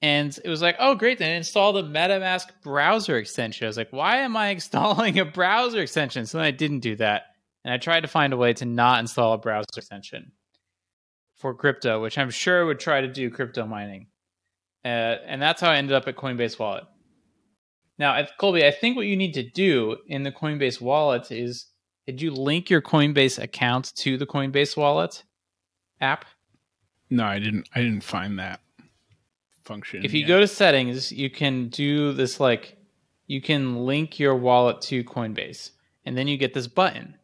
[0.00, 3.64] And it was like, oh, great, then install the MetaMask browser extension.
[3.64, 6.26] I was like, why am I installing a browser extension?
[6.26, 7.24] So then I didn't do that
[7.64, 10.32] and I tried to find a way to not install a browser extension
[11.36, 14.06] for crypto, which I'm sure would try to do crypto mining.
[14.84, 16.84] Uh, and that's how I ended up at Coinbase Wallet.
[17.98, 21.66] Now, Colby, I think what you need to do in the Coinbase Wallet is
[22.06, 25.24] did you link your Coinbase account to the Coinbase Wallet
[26.00, 26.24] app?
[27.10, 28.60] No, I didn't I didn't find that
[29.64, 30.04] function.
[30.04, 30.28] If you yet.
[30.28, 32.76] go to settings, you can do this like
[33.26, 35.70] you can link your wallet to Coinbase,
[36.04, 37.16] and then you get this button.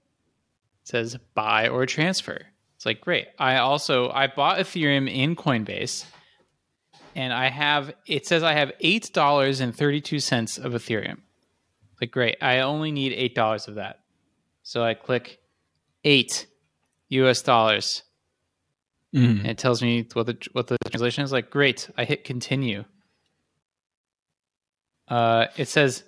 [0.83, 2.47] It says buy or transfer.
[2.77, 3.29] It's like great.
[3.39, 6.05] I also I bought Ethereum in Coinbase,
[7.15, 11.19] and I have it says I have eight dollars and thirty two cents of Ethereum.
[12.01, 12.37] Like great.
[12.43, 14.01] I only need eight dollars of that.
[14.63, 15.41] So I click
[16.05, 16.47] eight
[17.09, 18.03] US dollars
[19.15, 19.39] Mhm.
[19.41, 22.85] and it tells me what the what the translation is like great i hit continue
[25.09, 26.03] uh, it says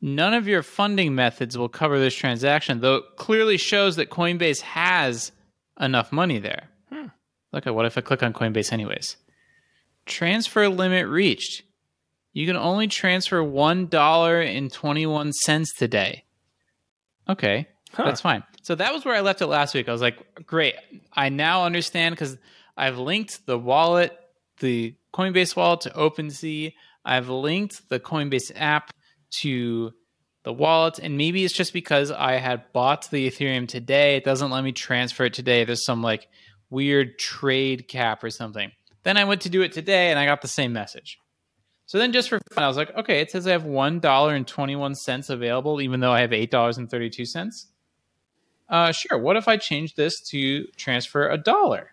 [0.00, 4.60] none of your funding methods will cover this transaction though it clearly shows that coinbase
[4.60, 5.32] has
[5.80, 7.06] enough money there Hmm.
[7.52, 9.16] look at what if i click on coinbase anyways
[10.06, 11.62] transfer limit reached
[12.32, 16.24] you can only transfer $1.21 today
[17.28, 18.04] okay Huh.
[18.04, 18.44] that's fine.
[18.62, 19.88] So that was where I left it last week.
[19.88, 20.74] I was like, great.
[21.12, 22.36] I now understand because
[22.76, 24.18] I've linked the wallet,
[24.60, 26.74] the Coinbase wallet to OpenSea.
[27.04, 28.90] I've linked the Coinbase app
[29.40, 29.92] to
[30.44, 30.98] the wallet.
[30.98, 34.16] And maybe it's just because I had bought the Ethereum today.
[34.16, 35.64] It doesn't let me transfer it today.
[35.64, 36.28] There's some like
[36.70, 38.72] weird trade cap or something.
[39.02, 41.18] Then I went to do it today and I got the same message.
[41.86, 45.80] So then just for fun, I was like, okay, it says I have $1.21 available,
[45.80, 47.64] even though I have $8.32.
[48.68, 49.18] Uh, sure.
[49.18, 51.92] What if I change this to transfer a dollar?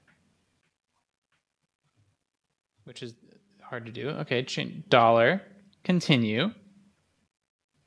[2.83, 3.15] Which is
[3.61, 4.09] hard to do.
[4.09, 5.41] Okay, change dollar.
[5.83, 6.51] Continue.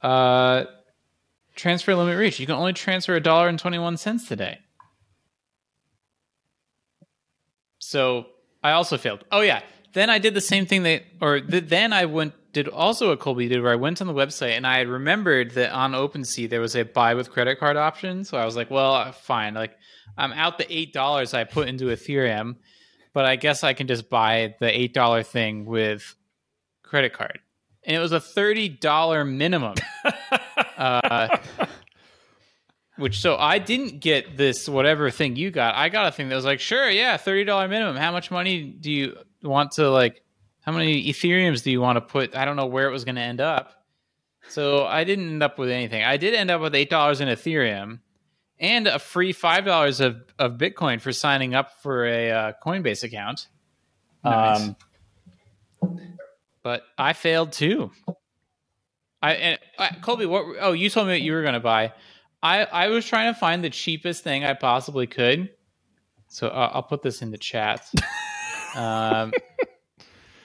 [0.01, 0.65] Uh,
[1.55, 2.41] transfer limit reached.
[2.41, 4.59] You can only transfer a dollar and twenty one cents today.
[7.79, 8.27] So
[8.63, 9.25] I also failed.
[9.31, 9.63] Oh yeah.
[9.93, 13.21] Then I did the same thing that, or th- then I went did also what
[13.21, 16.49] Colby did, where I went on the website and I had remembered that on OpenSea
[16.49, 18.25] there was a buy with credit card option.
[18.25, 19.55] So I was like, well, fine.
[19.55, 19.77] Like
[20.17, 22.57] I'm out the eight dollars I put into Ethereum,
[23.13, 26.15] but I guess I can just buy the eight dollar thing with
[26.83, 27.41] credit card.
[27.85, 29.75] And it was a thirty dollar minimum.
[30.77, 31.39] uh,
[32.97, 35.75] which so I didn't get this whatever thing you got.
[35.75, 37.97] I got a thing that was like, sure, yeah, thirty dollar minimum.
[37.97, 40.23] How much money do you want to like?
[40.69, 42.37] How many Ethereums do you want to put?
[42.37, 43.87] I don't know where it was going to end up.
[44.51, 46.05] So I didn't end up with anything.
[46.05, 48.01] I did end up with eight dollars in Ethereum
[48.61, 53.03] and a free five dollars of of Bitcoin for signing up for a uh, Coinbase
[53.03, 53.49] account.
[54.23, 54.69] Nice.
[55.81, 55.97] Um,
[56.63, 57.91] but I failed too.
[59.23, 60.45] I and uh, Colby, what?
[60.61, 61.95] Oh, you told me what you were going to buy.
[62.43, 65.49] I I was trying to find the cheapest thing I possibly could.
[66.27, 67.91] So uh, I'll put this in the chat.
[68.77, 69.33] um,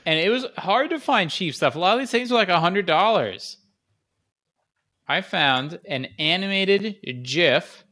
[0.06, 1.76] and it was hard to find cheap stuff.
[1.76, 3.58] A lot of these things were like a hundred dollars.
[5.08, 7.84] I found an animated GIF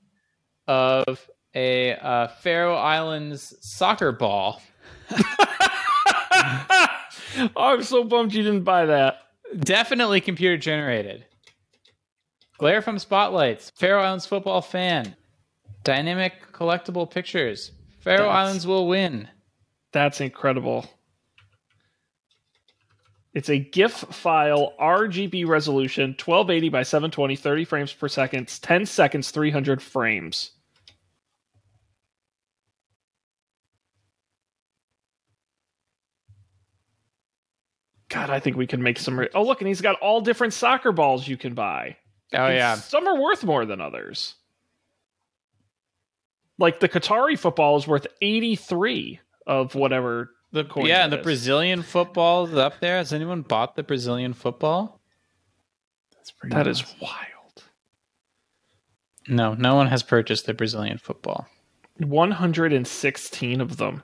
[0.68, 4.62] of a uh, Faroe Islands soccer ball.
[5.12, 6.88] oh,
[7.56, 9.20] I'm so bummed you didn't buy that.
[9.60, 11.26] Definitely computer generated.
[12.58, 13.72] Glare from spotlights.
[13.76, 15.16] Faroe Islands football fan.
[15.84, 17.72] Dynamic collectible pictures.
[18.00, 19.28] Faroe That's- Islands will win.
[19.92, 20.86] That's incredible.
[23.34, 29.32] It's a GIF file, RGB resolution, 1280 by 720, 30 frames per second, 10 seconds,
[29.32, 30.52] 300 frames.
[38.10, 39.18] God, I think we can make some.
[39.18, 41.96] Re- oh, look, and he's got all different soccer balls you can buy.
[42.34, 42.76] Oh And yeah.
[42.76, 44.36] Some are worth more than others.
[46.58, 50.32] Like the Qatari football is worth 83 of whatever.
[50.52, 51.24] The, coin yeah, that the.
[51.24, 52.98] Brazilian football is up there.
[52.98, 55.00] Has anyone bought the Brazilian football?
[56.14, 56.56] That's pretty.
[56.56, 56.98] That is awesome.
[57.02, 57.64] wild.
[59.28, 61.48] No, no one has purchased the Brazilian football.
[61.98, 64.04] 116 of them.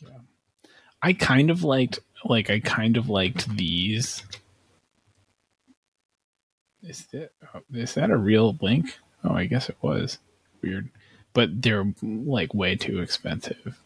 [0.00, 0.18] Yeah,
[1.00, 4.24] I kind of liked like I kind of liked these.
[6.82, 8.98] Is that oh, is that a real link?
[9.24, 10.18] Oh, I guess it was.
[10.62, 10.90] Weird.
[11.32, 13.78] But they're like way too expensive.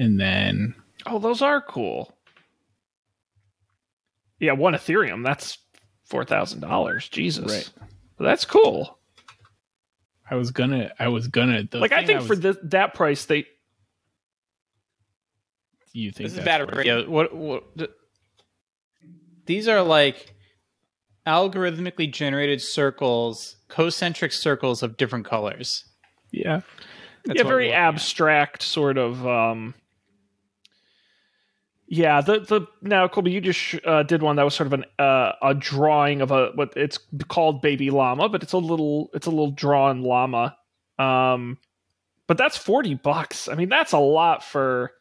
[0.00, 0.74] And then
[1.06, 2.16] Oh, those are cool.
[4.38, 5.22] Yeah, one Ethereum.
[5.24, 5.58] That's
[6.10, 7.10] $4,000.
[7.10, 7.50] Jesus.
[7.52, 7.70] Right.
[8.16, 8.98] But that's cool.
[10.30, 13.24] I was gonna I was gonna the like, I think for was- th- that price,
[13.26, 13.46] they.
[15.92, 17.08] you think This is that's bad worth- radio.
[17.10, 17.76] What, what?
[17.76, 17.90] th-
[19.46, 20.34] These are like
[21.26, 25.84] algorithmically generated circles, concentric circles of different colors.
[26.30, 26.60] Yeah.
[27.24, 27.88] That's yeah, very we're at.
[27.94, 29.26] abstract sort of.
[29.26, 29.74] um
[31.92, 34.84] yeah, the the now Colby, you just uh, did one that was sort of an
[34.98, 39.26] uh, a drawing of a what it's called baby llama, but it's a little it's
[39.26, 40.56] a little drawn llama.
[41.00, 41.58] Um,
[42.28, 43.48] but that's forty bucks.
[43.48, 44.92] I mean, that's a lot for.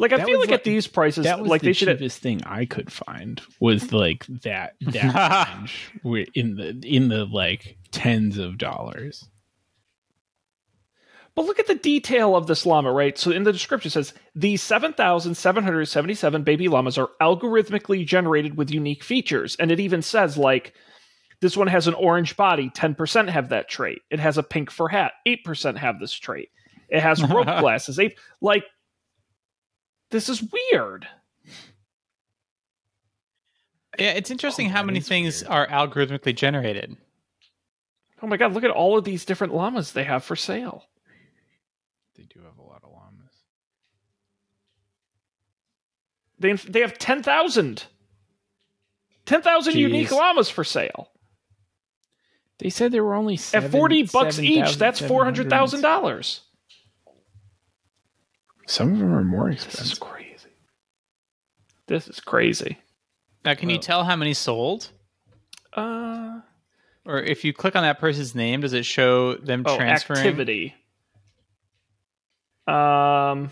[0.00, 1.88] Like I That feel like, like- at these prices, That was like the they should.
[1.98, 5.48] cheapest thing I could find was like that that
[6.04, 9.26] range in the in the like tens of dollars.
[11.38, 13.16] But look at the detail of this llama, right?
[13.16, 19.04] So in the description it says these 7,777 baby llamas are algorithmically generated with unique
[19.04, 19.54] features.
[19.54, 20.74] And it even says, like,
[21.40, 24.02] this one has an orange body, 10% have that trait.
[24.10, 26.48] It has a pink fur hat, 8% have this trait.
[26.88, 28.64] It has rope glasses, 8 like
[30.10, 31.06] this is weird.
[33.96, 35.52] Yeah, it's interesting Oh, how many things weird.
[35.52, 36.96] are algorithmically generated.
[38.20, 40.82] Oh my god, look at all of these different llamas they have for sale.
[42.18, 43.32] They do have a lot of llamas.
[46.40, 47.84] They they have 10,000
[49.24, 51.10] 10,000 unique llamas for sale.
[52.58, 55.80] They said there were only At 40 bucks each, that's 7,700.
[55.82, 56.40] $400,000.
[58.66, 59.80] Some of them are more expensive.
[59.80, 60.48] This is crazy.
[61.86, 62.78] This is crazy.
[63.44, 64.90] Now, can you tell how many sold?
[65.72, 66.40] Uh,
[67.06, 70.18] Or if you click on that person's name, does it show them oh, transferring?
[70.18, 70.74] activity.
[72.68, 73.50] Um,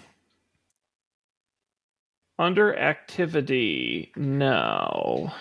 [2.38, 5.32] under activity, no.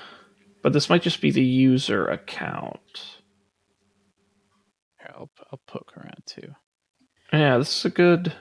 [0.61, 3.17] But this might just be the user account.
[4.99, 6.55] Here, I'll, I'll poke around too.
[7.33, 8.33] Yeah, this is a good.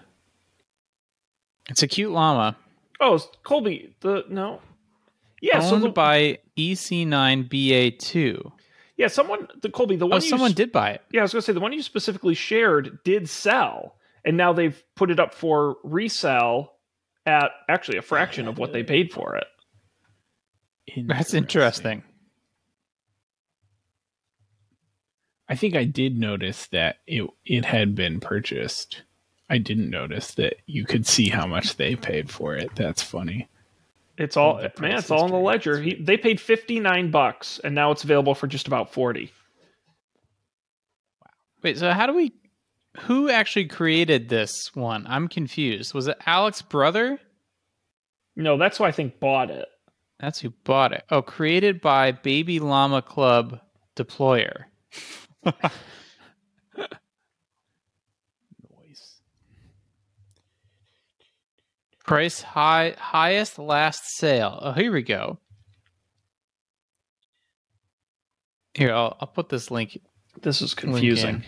[1.68, 2.56] It's a cute llama
[3.00, 4.60] Oh, Colby, the no.
[5.40, 8.52] Yeah, so owned the, by E EC9BA2.
[8.96, 11.02] yeah, someone the Colby, the one Oh, someone s- did buy it.
[11.10, 14.82] Yeah, I was gonna say the one you specifically shared did sell, and now they've
[14.96, 16.72] put it up for resale
[17.26, 19.46] at actually a fraction of what they paid for it.
[21.06, 22.02] That's interesting.
[25.48, 29.02] I think I did notice that it it had been purchased.
[29.50, 32.74] I didn't notice that you could see how much they paid for it.
[32.76, 33.48] That's funny.
[34.16, 35.80] It's all The man, it's all in the ledger.
[35.80, 39.32] He, they paid fifty nine bucks, and now it's available for just about forty.
[41.20, 41.30] Wow.
[41.62, 42.32] Wait, so how do we?
[43.00, 45.04] Who actually created this one?
[45.08, 45.94] I'm confused.
[45.94, 47.18] Was it Alex's brother?
[48.36, 49.66] No, that's who I think bought it.
[50.20, 51.04] That's who bought it.
[51.10, 53.60] Oh, created by Baby Llama Club
[53.96, 54.64] Deployer.
[55.44, 55.60] Noise.
[62.04, 64.58] Price high highest last sale.
[64.62, 65.38] Oh, here we go.
[68.74, 69.98] Here, I'll, I'll put this link.
[70.42, 71.42] This is confusing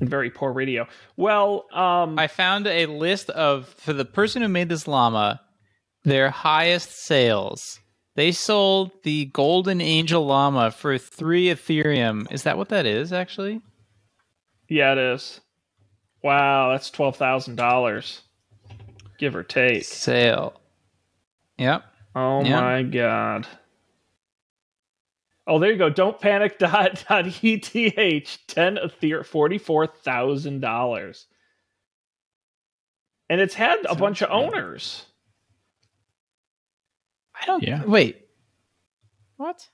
[0.00, 0.86] and very poor radio.
[1.16, 5.40] Well, um, I found a list of for the person who made this llama,
[6.04, 7.78] their highest sales.
[8.14, 12.30] They sold the Golden Angel llama for three Ethereum.
[12.30, 13.12] Is that what that is?
[13.12, 13.60] Actually,
[14.68, 15.40] Yeah, it is.
[16.22, 18.22] Wow, that's twelve thousand dollars,
[19.18, 19.84] give or take.
[19.84, 20.54] Sale.
[21.58, 21.84] Yep.
[22.14, 22.60] Oh Yeah.
[22.60, 23.46] my god.
[25.46, 25.90] Oh, there you go.
[25.90, 26.58] Don't panic.
[26.60, 31.26] Dot, dot ETH ten ether forty four thousand dollars,
[33.28, 34.34] and it's had a Sounds bunch of good.
[34.34, 35.06] owners.
[37.40, 37.62] I don't.
[37.62, 37.84] Yeah.
[37.84, 38.18] Wait.
[39.36, 39.68] What?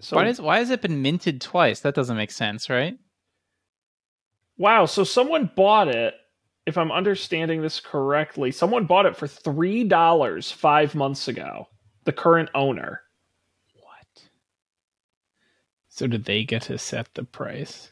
[0.00, 1.80] So why does why has it been minted twice?
[1.80, 2.98] That doesn't make sense, right?
[4.58, 6.14] wow, so someone bought it.
[6.66, 11.66] If I'm understanding this correctly, someone bought it for three dollars five months ago.
[12.04, 13.02] The current owner.
[13.74, 14.24] What?
[15.88, 17.90] So did they get to set the price?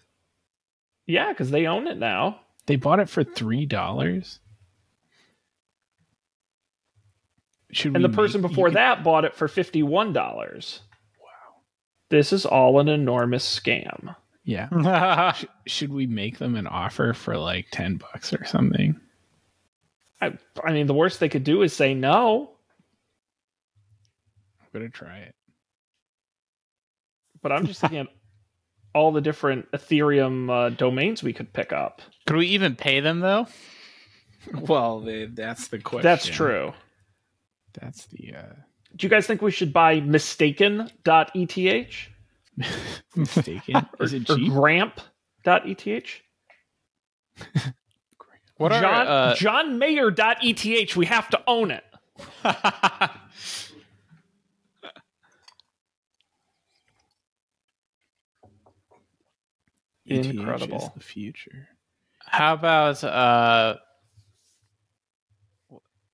[1.06, 2.40] Yeah, because they own it now.
[2.66, 4.40] They bought it for three dollars.
[7.72, 10.80] Should And the person make- before you could- that bought it for fifty one dollars.
[11.20, 11.61] Wow.
[12.08, 14.16] This is all an enormous scam.
[14.44, 15.32] Yeah.
[15.32, 18.98] Sh- should we make them an offer for like ten bucks or something?
[20.20, 22.50] I, I mean, the worst they could do is say no.
[24.72, 25.34] I'm gonna try it.
[27.42, 28.08] But I'm just thinking
[28.94, 32.02] all the different Ethereum uh, domains we could pick up.
[32.26, 33.46] Could we even pay them though?
[34.54, 36.02] Well, that's the question.
[36.02, 36.72] That's true.
[37.78, 38.54] That's the uh,
[38.96, 42.08] Do you guys think we should buy mistaken.eth
[43.16, 43.86] mistaken.
[43.98, 44.52] or, Is it or cheap?
[44.52, 46.20] gramp.eth?
[48.56, 50.96] What are John uh, John Mayer.eth.
[50.96, 51.84] We have to own it.
[60.11, 60.92] ETH is Incredible.
[60.96, 61.68] the future.
[62.18, 63.76] How about uh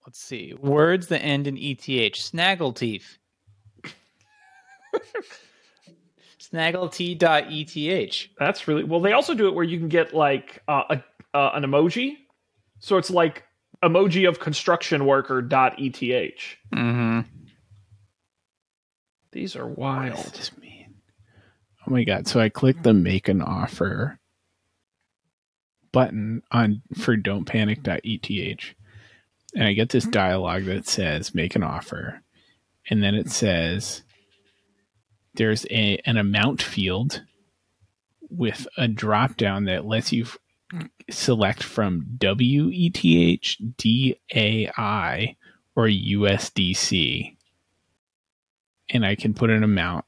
[0.07, 0.55] let's see.
[0.55, 1.81] Words that end in ETH.
[1.81, 3.19] Snaggleteeth.
[6.41, 8.29] Snaggletee.eth.
[8.39, 9.01] That's really well.
[9.01, 11.03] They also do it where you can get like uh, a
[11.37, 12.17] uh, an emoji,
[12.79, 13.45] so it's like
[13.83, 16.01] emoji of construction worker dot eth.
[16.01, 17.21] Mm-hmm.
[19.33, 20.51] These are wild.
[21.87, 22.11] Does this mean?
[22.11, 22.29] Oh my god!
[22.29, 24.19] So I clicked the make an offer
[25.93, 28.75] button on for don't panic.eth
[29.55, 30.11] and I get this mm-hmm.
[30.11, 32.21] dialog that says make an offer
[32.91, 34.03] and then it says
[35.35, 37.23] there's a an amount field
[38.29, 40.39] with a drop down that lets you f-
[41.11, 45.37] select from WETH, DAI,
[45.77, 47.37] or USDC.
[48.91, 50.05] And I can put an amount.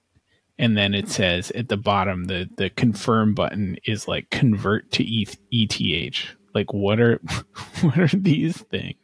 [0.59, 5.05] And then it says at the bottom, the, the confirm button is like convert to
[5.05, 5.37] ETH.
[5.53, 6.37] ETH.
[6.55, 7.21] Like what are
[7.83, 8.97] what are these things?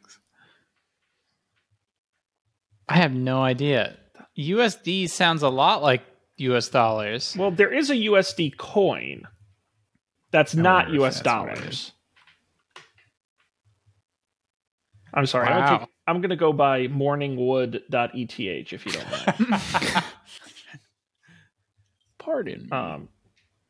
[2.89, 3.95] I have no idea.
[4.37, 6.03] USD sounds a lot like
[6.37, 7.35] US dollars.
[7.37, 9.23] Well, there is a USD coin
[10.31, 11.91] that's I not US that's dollars.
[15.13, 15.47] I'm sorry.
[15.47, 15.69] I Wow.
[15.69, 19.11] don't think, I'm going to go by morningwood.eth if you don't
[19.49, 19.63] mind.
[22.25, 22.63] Pardon.
[22.63, 22.71] me.
[22.71, 23.09] um,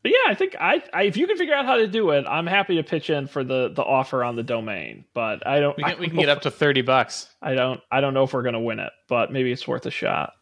[0.02, 2.26] but yeah, I think I, I if you can figure out how to do it,
[2.30, 5.06] I'm happy to pitch in for the the offer on the domain.
[5.14, 5.76] But I don't.
[5.78, 7.28] we can, we don't can get if- up to 30 bucks.
[7.42, 7.82] I don't.
[7.92, 10.34] I don't know if we're going to win it, but maybe it's worth a shot.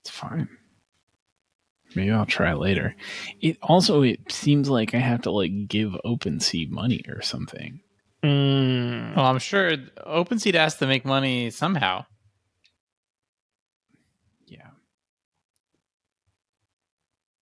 [0.00, 0.48] It's fine.
[1.94, 2.96] Maybe I'll try later.
[3.40, 7.80] It also it seems like I have to like give OpenSea money or something.
[8.22, 9.14] Mm.
[9.16, 12.06] Well, I'm sure OpenSea has to make money somehow.
[14.46, 14.70] Yeah.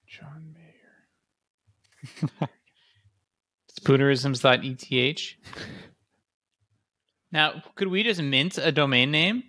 [0.06, 2.11] John Mayer.
[3.80, 5.34] Spoonerisms.eth.
[7.32, 9.44] Now, could we just mint a domain name?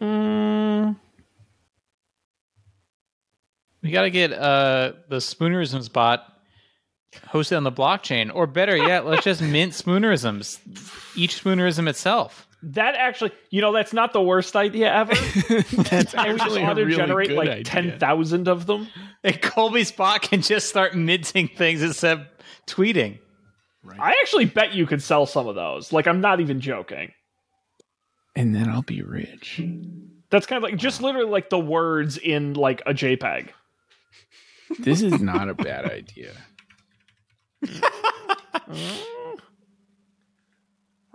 [0.00, 0.96] Mm.
[3.82, 6.24] We got to get uh, the Spoonerisms bot
[7.28, 10.58] hosted on the blockchain, or better yet, let's just mint Spoonerisms,
[11.16, 12.46] each Spoonerism itself.
[12.62, 15.14] That actually, you know, that's not the worst idea ever.
[15.82, 17.64] That's and we actually a auto really generate good like idea.
[17.64, 18.86] ten thousand of them.
[19.24, 22.26] And Colby's bot can just start minting things instead of
[22.66, 23.18] tweeting.
[23.82, 23.98] Right.
[23.98, 25.90] I actually bet you could sell some of those.
[25.90, 27.12] Like, I'm not even joking.
[28.36, 29.62] and then I'll be rich.
[30.28, 33.48] That's kind of like just literally like the words in like a JPEG.
[34.78, 36.32] This is not a bad idea.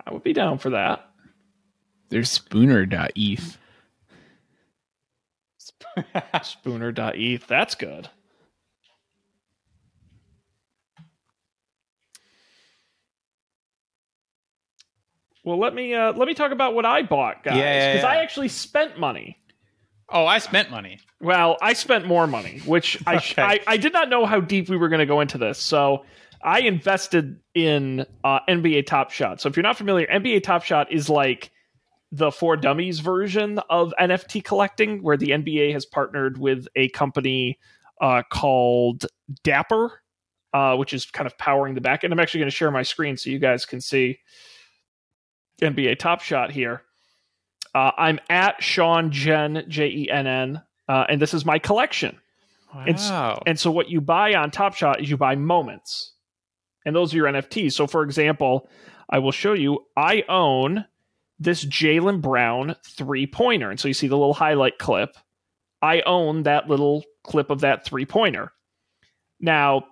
[0.06, 1.08] I would be down for that.
[2.08, 3.58] There's spooner.eth.
[6.42, 7.46] Spooner.eth.
[7.46, 8.08] That's good.
[15.44, 18.04] Well, let me uh, let me talk about what I bought, guys, Yeah, yeah, because
[18.04, 19.38] I actually spent money.
[20.08, 20.98] Oh, I spent money.
[21.20, 23.42] Well, I spent more money, which I, Okay.
[23.42, 25.58] I I did not know how deep we were going to go into this.
[25.58, 26.04] So
[26.42, 29.40] I invested in uh, NBA Top Shot.
[29.40, 31.50] So if you're not familiar, NBA Top Shot is like
[32.12, 37.58] the for dummies version of NFT collecting, where the NBA has partnered with a company
[38.00, 39.06] uh, called
[39.42, 40.02] Dapper,
[40.52, 42.12] uh, which is kind of powering the back end.
[42.12, 44.20] I'm actually going to share my screen so you guys can see
[45.60, 46.82] NBA Top Shot here.
[47.74, 52.18] Uh, I'm at Sean Jen J E N N, uh, and this is my collection.
[52.74, 53.42] Wow.
[53.46, 56.12] And so what you buy on Top Shot is you buy moments.
[56.84, 57.72] And those are your NFTs.
[57.72, 58.68] So for example,
[59.08, 60.84] I will show you I own
[61.38, 63.70] this Jaylen Brown three pointer.
[63.70, 65.16] And so you see the little highlight clip.
[65.82, 68.52] I own that little clip of that three pointer.
[69.40, 69.84] Now,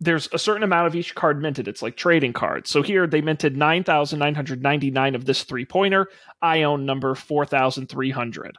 [0.00, 1.68] there's a certain amount of each card minted.
[1.68, 2.70] It's like trading cards.
[2.70, 6.08] So here they minted 9,999 of this three pointer.
[6.42, 8.58] I own number 4,300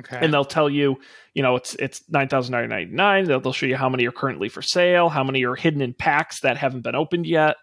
[0.00, 0.18] okay.
[0.20, 0.98] and they'll tell you,
[1.34, 3.24] you know, it's it's nine thousand nine ninety nine.
[3.24, 5.94] They'll, they'll show you how many are currently for sale, how many are hidden in
[5.94, 7.56] packs that haven't been opened yet,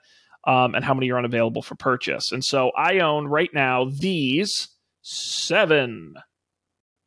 [0.48, 2.32] um, and how many are unavailable for purchase.
[2.32, 4.70] And so I own right now these
[5.02, 6.16] seven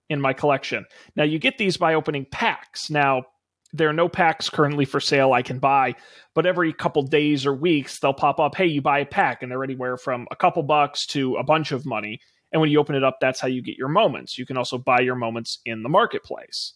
[0.08, 0.84] in my collection.
[1.16, 2.90] Now you get these by opening packs.
[2.90, 3.24] Now
[3.72, 5.94] there are no packs currently for sale I can buy,
[6.34, 8.56] but every couple days or weeks they'll pop up.
[8.56, 11.72] Hey, you buy a pack, and they're anywhere from a couple bucks to a bunch
[11.72, 12.20] of money.
[12.52, 14.36] And when you open it up, that's how you get your moments.
[14.36, 16.74] You can also buy your moments in the marketplace.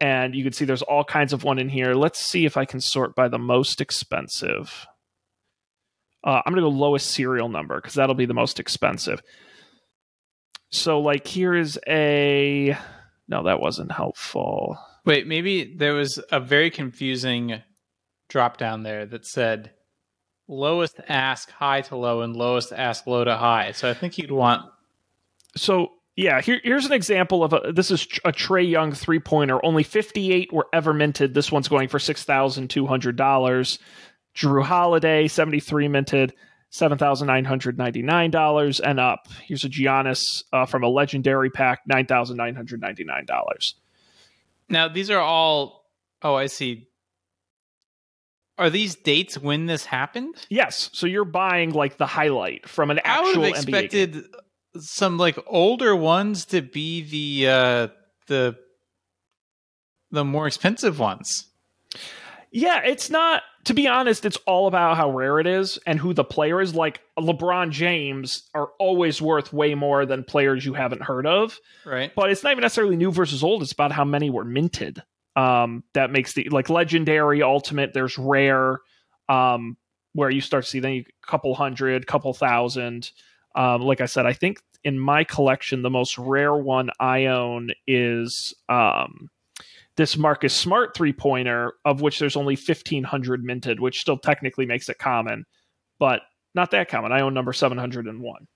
[0.00, 1.94] And you can see there's all kinds of one in here.
[1.94, 4.86] Let's see if I can sort by the most expensive.
[6.24, 9.22] Uh, I'm going to go lowest serial number because that'll be the most expensive.
[10.70, 12.76] So, like, here is a.
[13.28, 14.78] No, that wasn't helpful.
[15.04, 17.62] Wait, maybe there was a very confusing
[18.28, 19.70] drop down there that said
[20.48, 23.72] lowest ask high to low and lowest ask low to high.
[23.72, 24.62] So I think you'd want
[25.56, 27.72] So yeah, here, here's an example of a.
[27.72, 29.64] This is a Trae Young three pointer.
[29.64, 31.34] Only 58 were ever minted.
[31.34, 33.78] This one's going for six thousand two hundred dollars.
[34.34, 36.34] Jrue Holiday 73 minted.
[36.70, 39.28] Seven thousand nine hundred ninety nine dollars and up.
[39.44, 43.76] Here's a Giannis uh, from a legendary pack, nine thousand nine hundred ninety nine dollars.
[44.68, 45.88] Now these are all
[46.20, 46.88] oh I see.
[48.58, 50.34] Are these dates when this happened?
[50.48, 54.24] Yes, so you're buying like the highlight from an I would actual have expected
[54.76, 57.88] some like older ones to be the uh
[58.26, 58.56] the
[60.10, 61.46] the more expensive ones.
[62.50, 63.42] Yeah, it's not.
[63.64, 66.74] To be honest, it's all about how rare it is and who the player is.
[66.74, 71.58] Like LeBron James are always worth way more than players you haven't heard of.
[71.84, 72.14] Right.
[72.14, 73.62] But it's not even necessarily new versus old.
[73.62, 75.02] It's about how many were minted.
[75.36, 77.92] Um, that makes the like legendary, ultimate.
[77.92, 78.80] There's rare,
[79.28, 79.76] um,
[80.12, 83.10] where you start to see then a couple hundred, couple thousand.
[83.56, 87.70] Um, like I said, I think in my collection the most rare one I own
[87.86, 89.30] is um
[89.96, 94.88] this Marcus Smart three pointer, of which there's only 1,500 minted, which still technically makes
[94.88, 95.44] it common,
[95.98, 96.22] but
[96.54, 97.12] not that common.
[97.12, 98.46] I own number 701.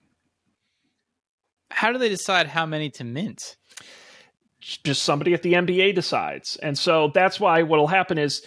[1.70, 3.56] How do they decide how many to mint?
[4.60, 6.56] Just somebody at the NBA decides.
[6.56, 8.44] And so that's why what'll happen is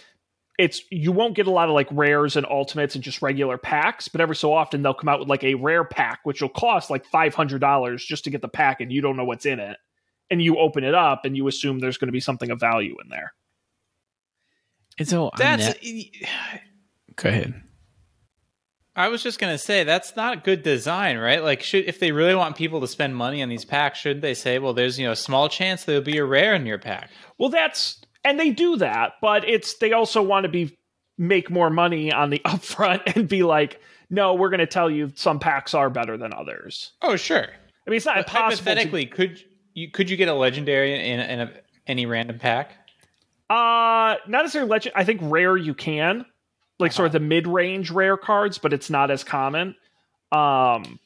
[0.58, 4.08] it's you won't get a lot of like rares and ultimates and just regular packs,
[4.08, 6.90] but every so often they'll come out with like a rare pack, which will cost
[6.90, 9.78] like $500 just to get the pack and you don't know what's in it.
[10.32, 12.96] And you open it up and you assume there's going to be something of value
[13.02, 13.34] in there.
[14.98, 15.82] And so That's that-
[17.16, 17.62] go ahead.
[18.94, 21.42] I was just gonna say that's not good design, right?
[21.42, 24.34] Like, should if they really want people to spend money on these packs, should they
[24.34, 27.08] say, well, there's you know a small chance there'll be a rare in your pack?
[27.38, 30.76] Well, that's and they do that, but it's they also want to be
[31.16, 33.80] make more money on the upfront and be like,
[34.10, 36.92] no, we're going to tell you some packs are better than others.
[37.00, 37.46] Oh, sure.
[37.86, 38.50] I mean, it's not But impossible.
[38.50, 39.42] to- hypothetically, could
[39.74, 41.52] you could you get a legendary in, in a,
[41.86, 42.72] any random pack?
[43.52, 44.94] uh, not necessarily legend.
[44.96, 46.24] I think rare you can,
[46.78, 49.76] like sort of the mid range rare cards, but it's not as common.
[50.30, 50.98] Um,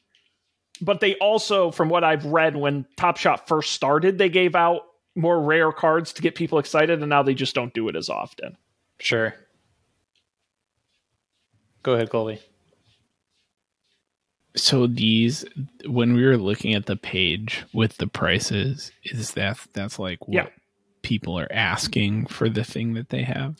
[0.79, 4.83] but they also, from what I've read, when Top Shot first started, they gave out
[5.13, 8.07] more rare cards to get people excited, and now they just don't do it as
[8.07, 8.55] often.
[8.99, 9.35] Sure.
[11.83, 12.39] Go ahead, Colby.
[14.57, 15.45] So these,
[15.85, 20.33] when we were looking at the page with the prices, is that that's like what
[20.33, 20.47] Yeah.
[21.03, 23.55] people are asking for the thing that they have?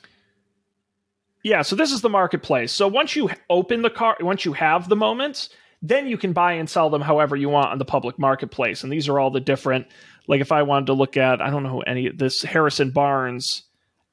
[1.43, 2.71] Yeah, so this is the marketplace.
[2.73, 5.49] So once you open the car, once you have the moments,
[5.81, 8.83] then you can buy and sell them however you want on the public marketplace.
[8.83, 9.87] And these are all the different.
[10.27, 13.63] Like if I wanted to look at, I don't know who any this Harrison Barnes,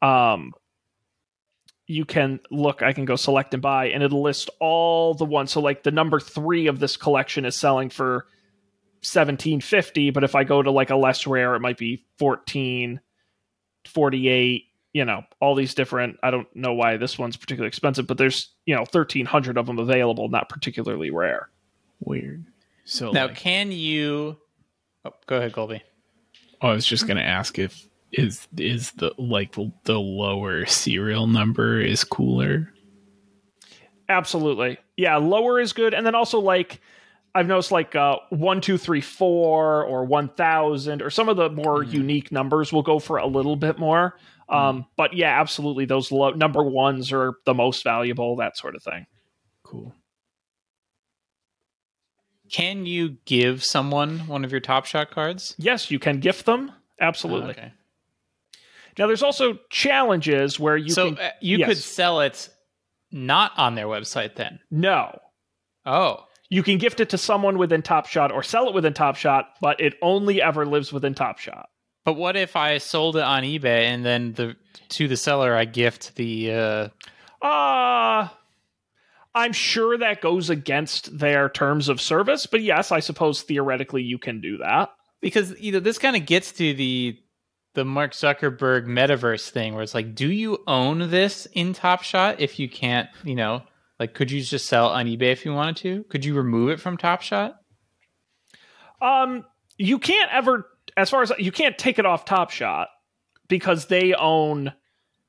[0.03, 0.53] um,
[1.87, 2.83] you can look.
[2.83, 5.53] I can go select and buy, and it'll list all the ones.
[5.53, 8.27] So like the number three of this collection is selling for
[9.03, 13.01] 1750, but if I go to like a less rare, it might be 14,
[13.87, 14.65] 48,
[14.95, 16.17] you know, all these different.
[16.23, 19.79] I don't know why this one's particularly expensive, but there's, you know, 1300 of them
[19.79, 21.51] available, not particularly rare.
[22.01, 22.47] Weird.
[22.85, 24.39] So Now, like, can you?
[25.05, 25.83] Oh, go ahead, Colby.
[26.63, 27.87] I was just gonna ask if
[28.19, 32.73] is is the like the lower serial number is cooler.
[34.09, 34.79] Absolutely.
[34.97, 35.95] Yeah, lower is good.
[35.95, 36.81] And then also like
[37.35, 41.51] I've noticed like uh one, two, three, four or one thousand or some of the
[41.51, 41.93] more Mhm.
[41.93, 44.17] unique numbers will go for a little bit more.
[44.49, 48.83] Um, but yeah, absolutely those low number ones are the most valuable, that sort of
[48.83, 49.07] thing.
[49.63, 49.95] Cool.
[52.51, 55.55] Can you give someone one of your Top Shot cards?
[55.59, 56.73] Yes, you can gift them.
[57.01, 57.51] Absolutely.
[57.53, 57.73] Okay.
[58.99, 61.69] Now there's also challenges where you so can uh, you yes.
[61.69, 62.49] could sell it
[63.11, 64.61] not on their website then.
[64.71, 65.19] no.
[65.87, 69.17] Oh, You can gift it to someone within Top Shot or sell it within Top
[69.17, 71.69] Shot, but it only ever lives within Top Shot.
[72.05, 74.57] but what if I sold it on eBay and then the
[74.91, 76.89] to the seller I gift the uh
[77.47, 78.29] Uh
[79.35, 84.17] I'm sure that goes against their terms of service, but yes, I suppose theoretically you
[84.19, 84.91] can do that.
[85.21, 87.19] because you know this kind of gets to the
[87.75, 92.41] the Mark Zuckerberg metaverse thing where it's like, do you own this in Top Shot
[92.41, 93.63] if you can't, you know,
[93.99, 96.05] like could you just sell on eBay if you wanted to?
[96.05, 97.57] Could you remove it from Top Shot?
[99.01, 99.45] Um
[99.77, 102.89] you can't ever as far as you can't take it off Top Shot
[103.49, 104.73] because they own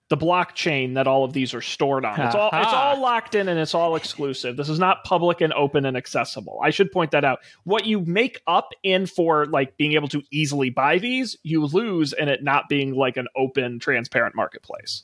[0.09, 2.19] the blockchain that all of these are stored on.
[2.19, 4.55] It's all it's all locked in and it's all exclusive.
[4.55, 6.59] This is not public and open and accessible.
[6.63, 7.39] I should point that out.
[7.63, 12.13] What you make up in for like being able to easily buy these, you lose
[12.13, 15.03] in it not being like an open transparent marketplace.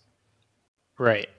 [0.99, 1.29] Right.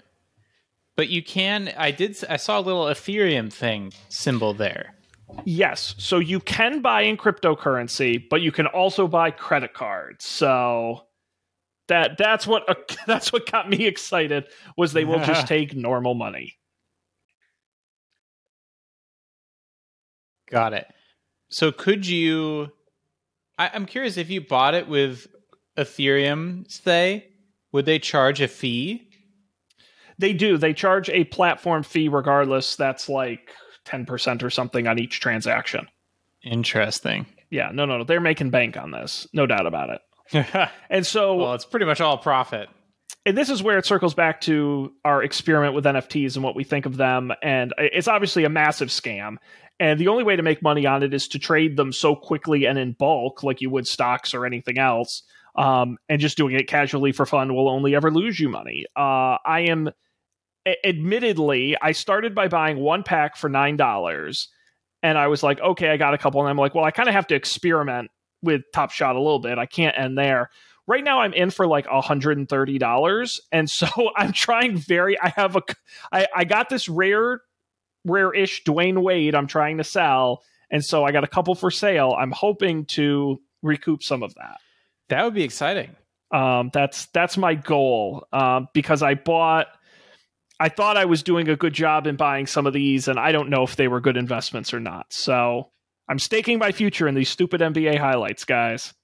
[0.96, 4.96] But you can I did I saw a little Ethereum thing symbol there.
[5.44, 5.94] Yes.
[5.98, 10.24] So you can buy in cryptocurrency, but you can also buy credit cards.
[10.24, 11.04] So
[11.89, 12.74] that that's what uh,
[13.07, 16.55] that's what got me excited was they will just take normal money.
[20.51, 20.87] Got it.
[21.49, 22.70] So could you?
[23.59, 25.26] I, I'm curious if you bought it with
[25.76, 27.26] Ethereum, say,
[27.72, 29.09] would they charge a fee?
[30.18, 30.59] They do.
[30.59, 32.76] They charge a platform fee regardless.
[32.76, 33.51] That's like
[33.87, 35.89] 10% or something on each transaction.
[36.45, 37.26] Interesting.
[37.51, 38.05] Yeah, no, no, no.
[38.05, 39.26] They're making bank on this.
[39.33, 40.01] No doubt about it.
[40.90, 42.68] And so well, it's pretty much all profit.
[43.26, 46.64] and this is where it circles back to our experiment with NFTs and what we
[46.64, 47.32] think of them.
[47.42, 49.36] And it's obviously a massive scam.
[49.80, 52.66] And the only way to make money on it is to trade them so quickly
[52.66, 55.22] and in bulk, like you would stocks or anything else.
[55.56, 58.86] Um, and just doing it casually for fun will only ever lose you money.
[58.96, 59.90] Uh, I am,
[60.66, 64.48] a- admittedly, I started by buying one pack for nine dollars,
[65.02, 67.08] and I was like, okay, I got a couple, and I'm like, well, I kind
[67.08, 68.10] of have to experiment
[68.43, 69.59] with Top Shot a little bit.
[69.59, 70.51] I can't end there.
[70.88, 73.86] Right now i'm in for like $130 and so
[74.16, 75.62] i'm trying very i have a
[76.11, 77.40] i, I got this rare
[78.05, 80.43] rare-ish dwyane wade i'm trying to sell.
[80.70, 82.16] And so i got a couple for sale.
[82.18, 84.57] I'm hoping to recoup some of that.
[85.09, 85.95] That would be exciting.
[86.32, 89.68] um, that's that's my goal um, because i bought
[90.59, 93.30] i thought i was doing a good job in buying some of these and i
[93.30, 95.12] don't know if they were good investments or not.
[95.12, 95.70] So
[96.12, 98.94] i'm staking my future in these stupid nba highlights guys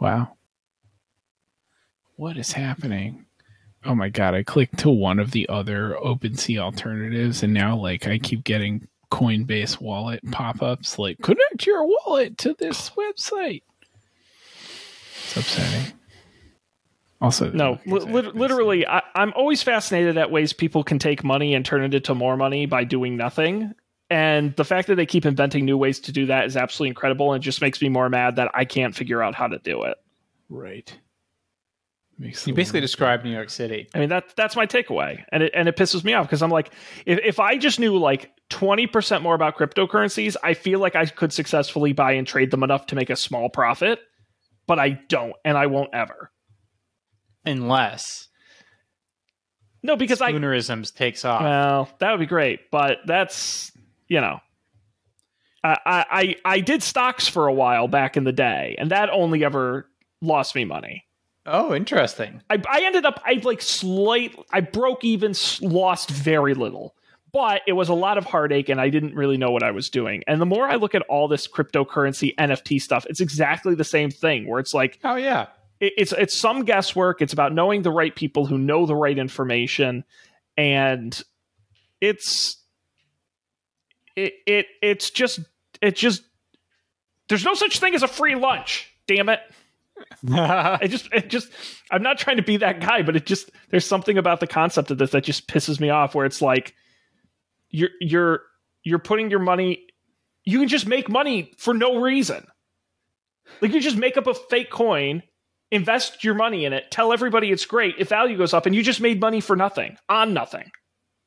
[0.00, 0.36] Wow.
[2.16, 3.26] What is happening?
[3.84, 8.06] Oh my god, I clicked to one of the other OpenSea alternatives and now like
[8.06, 13.62] I keep getting Coinbase wallet pop-ups like connect your wallet to this website.
[15.24, 15.92] It's upsetting.
[17.20, 20.84] Also, No, okay, li- so lit- it's- literally, I, I'm always fascinated at ways people
[20.84, 23.72] can take money and turn it into more money by doing nothing.
[24.10, 27.32] And the fact that they keep inventing new ways to do that is absolutely incredible
[27.32, 29.96] and just makes me more mad that I can't figure out how to do it.
[30.48, 30.96] right.
[32.18, 33.88] Makes You basically world- described New York City.
[33.94, 35.22] I mean, that that's my takeaway.
[35.32, 36.70] And it, and it pisses me off because I'm like,
[37.04, 41.30] if, if I just knew like 20% more about cryptocurrencies, I feel like I could
[41.32, 43.98] successfully buy and trade them enough to make a small profit,
[44.66, 46.30] but I don't, and I won't ever.
[47.46, 48.28] Unless
[49.82, 51.42] No, because I, spoonerisms takes off.
[51.42, 53.72] Well, that would be great, but that's
[54.08, 54.40] you know,
[55.64, 59.44] I I I did stocks for a while back in the day, and that only
[59.44, 59.88] ever
[60.20, 61.04] lost me money.
[61.46, 62.42] oh, interesting.
[62.50, 66.94] I I ended up I like slight I broke even, lost very little.
[67.32, 69.90] But it was a lot of heartache, and I didn't really know what I was
[69.90, 70.22] doing.
[70.26, 74.10] And the more I look at all this cryptocurrency NFT stuff, it's exactly the same
[74.10, 74.48] thing.
[74.48, 75.48] Where it's like Oh yeah.
[75.80, 77.22] It- it's it's some guesswork.
[77.22, 80.04] It's about knowing the right people who know the right information,
[80.56, 81.20] and
[82.00, 82.62] it's
[84.14, 85.40] it, it it's just
[85.82, 86.22] it just
[87.28, 88.92] there's no such thing as a free lunch.
[89.06, 89.40] Damn it.
[90.30, 91.50] I just it just
[91.90, 94.90] I'm not trying to be that guy, but it just there's something about the concept
[94.90, 96.74] of this that just pisses me off where it's like
[97.70, 98.40] you're you're
[98.82, 99.86] you're putting your money
[100.44, 102.46] you can just make money for no reason.
[103.60, 105.22] Like you just make up a fake coin,
[105.70, 108.82] invest your money in it, tell everybody it's great, if value goes up, and you
[108.82, 110.70] just made money for nothing, on nothing.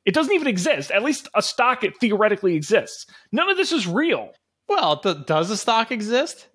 [0.06, 0.92] It doesn't even exist.
[0.92, 3.06] At least a stock it theoretically exists.
[3.32, 4.32] None of this is real.
[4.68, 6.48] well, th- does a stock exist?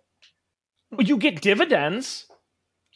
[0.99, 2.27] You get dividends.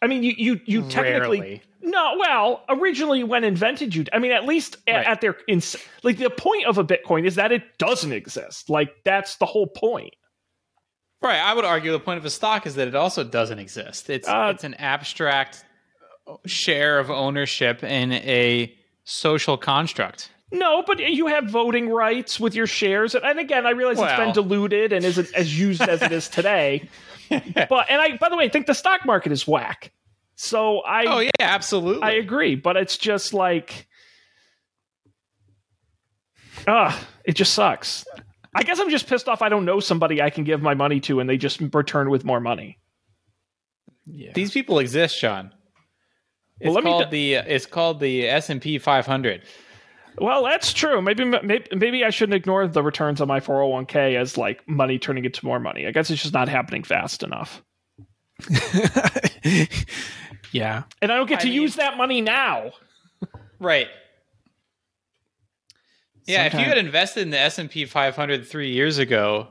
[0.00, 1.62] I mean, you you you technically Rarely.
[1.82, 2.14] no.
[2.18, 4.04] Well, originally when invented, you.
[4.12, 5.06] I mean, at least a- Right.
[5.06, 5.74] at their ins-
[6.04, 8.70] like the point of a Bitcoin is that it doesn't exist.
[8.70, 10.14] Like that's the whole point.
[11.20, 11.40] Right.
[11.40, 14.08] I would argue the point of a stock is that it also doesn't exist.
[14.08, 15.64] It's Uh, it's an abstract
[16.46, 20.30] share of ownership in a social construct.
[20.50, 24.16] No, but you have voting rights with your shares, and, and again, I realize it's
[24.16, 26.88] been diluted and isn't as used as it is today.
[27.28, 29.92] But and I, by the way, I think the stock market is whack.
[30.36, 32.02] So I, oh yeah, absolutely.
[32.02, 33.86] I agree, but it's just like,
[36.66, 38.06] ah, it just sucks.
[38.58, 39.40] I guess I'm just pissed off.
[39.40, 42.24] I don't know somebody I can give my money to, and they just return with
[42.24, 42.78] more money.
[44.04, 44.32] Yeah.
[44.34, 45.52] These people exist, Sean.
[46.60, 49.42] It's Well, let me called the uh, it's called the S and P 500.
[50.20, 51.00] Well, that's true.
[51.00, 55.24] Maybe, maybe maybe I shouldn't ignore the returns on my 401k as like money turning
[55.24, 55.86] into more money.
[55.86, 57.62] I guess it's just not happening fast enough.
[60.52, 60.82] yeah.
[61.00, 62.72] And I don't get I to mean- use that money now.
[63.60, 63.86] Right.
[66.28, 69.48] Yeah, if you had invested in the S and P 500 three years ago,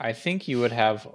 [0.00, 1.06] I think you would have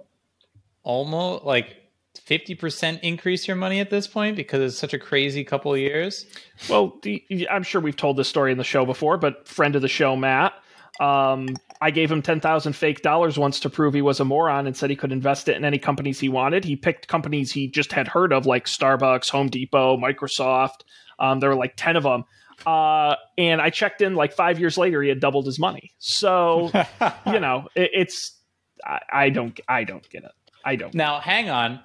[0.83, 1.77] almost like
[2.17, 6.25] 50% increase your money at this point because it's such a crazy couple of years.
[6.69, 9.81] Well, the, I'm sure we've told this story in the show before, but friend of
[9.81, 10.53] the show, Matt,
[10.99, 11.49] um,
[11.79, 14.89] I gave him 10,000 fake dollars once to prove he was a moron and said
[14.89, 16.65] he could invest it in any companies he wanted.
[16.65, 20.81] He picked companies he just had heard of, like Starbucks, Home Depot, Microsoft.
[21.19, 22.25] Um, there were like 10 of them.
[22.65, 25.91] Uh, and I checked in like five years later, he had doubled his money.
[25.99, 26.71] So,
[27.27, 28.37] you know, it, it's,
[28.85, 30.31] I, I don't, I don't get it.
[30.65, 30.93] I don't.
[30.93, 31.79] Now, hang on.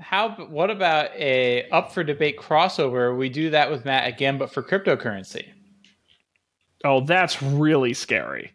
[0.00, 3.16] How what about a up for debate crossover?
[3.16, 5.46] We do that with Matt again but for cryptocurrency.
[6.84, 8.52] Oh, that's really scary.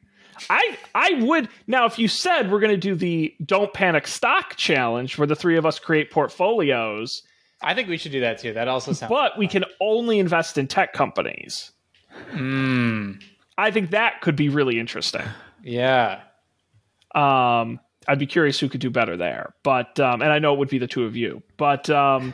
[0.49, 4.55] I I would now if you said we're going to do the don't panic stock
[4.57, 7.23] challenge where the three of us create portfolios,
[7.61, 8.53] I think we should do that too.
[8.53, 11.71] That also sounds but we can only invest in tech companies.
[12.31, 13.21] Mm,
[13.57, 15.23] I think that could be really interesting.
[15.63, 16.21] yeah.
[17.15, 19.53] Um, I'd be curious who could do better there.
[19.63, 21.41] But um, and I know it would be the two of you.
[21.57, 22.33] But um,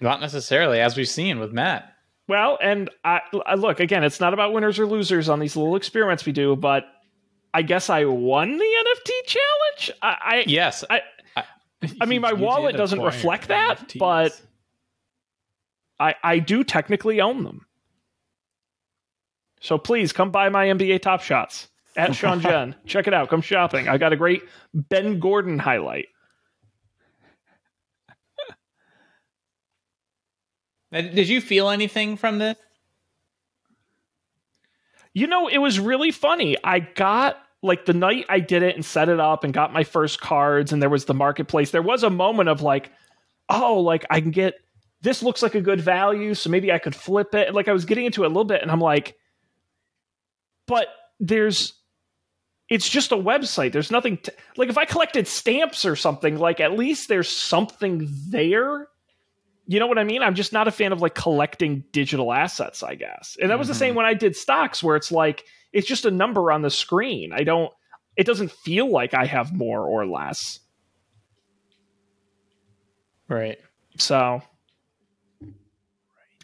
[0.00, 1.92] Not necessarily, as we've seen with Matt.
[2.28, 4.04] well, and I, I look again.
[4.04, 6.84] It's not about winners or losers on these little experiments we do, but
[7.52, 9.98] I guess I won the NFT challenge.
[10.02, 10.84] I, I Yes.
[10.88, 11.02] I-
[12.00, 13.98] I mean, my wallet doesn't acquire reflect that, NFTs.
[13.98, 14.40] but-
[15.98, 17.66] I, I do technically own them.
[19.60, 22.74] So please come buy my NBA Top Shots at Sean Jen.
[22.86, 23.28] Check it out.
[23.28, 23.86] Come shopping.
[23.86, 26.06] I got a great Ben Gordon highlight.
[30.92, 32.56] Uh, did you feel anything from this?
[35.12, 36.56] You know, it was really funny.
[36.64, 39.84] I got like the night I did it and set it up and got my
[39.84, 41.70] first cards, and there was the marketplace.
[41.70, 42.90] There was a moment of like,
[43.48, 44.54] oh, like I can get
[45.02, 47.54] this looks like a good value, so maybe I could flip it.
[47.54, 49.16] Like I was getting into it a little bit, and I'm like,
[50.66, 50.88] but
[51.18, 51.74] there's
[52.68, 53.72] it's just a website.
[53.72, 54.18] There's nothing
[54.56, 58.86] like if I collected stamps or something, like at least there's something there.
[59.66, 60.22] You know what I mean?
[60.22, 63.36] I'm just not a fan of like collecting digital assets, I guess.
[63.40, 63.78] And that was the Mhm.
[63.78, 67.32] same when I did stocks where it's like it's just a number on the screen.
[67.32, 67.72] I don't
[68.16, 70.60] it doesn't feel like I have more or less.
[73.28, 73.58] Right.
[73.96, 74.42] So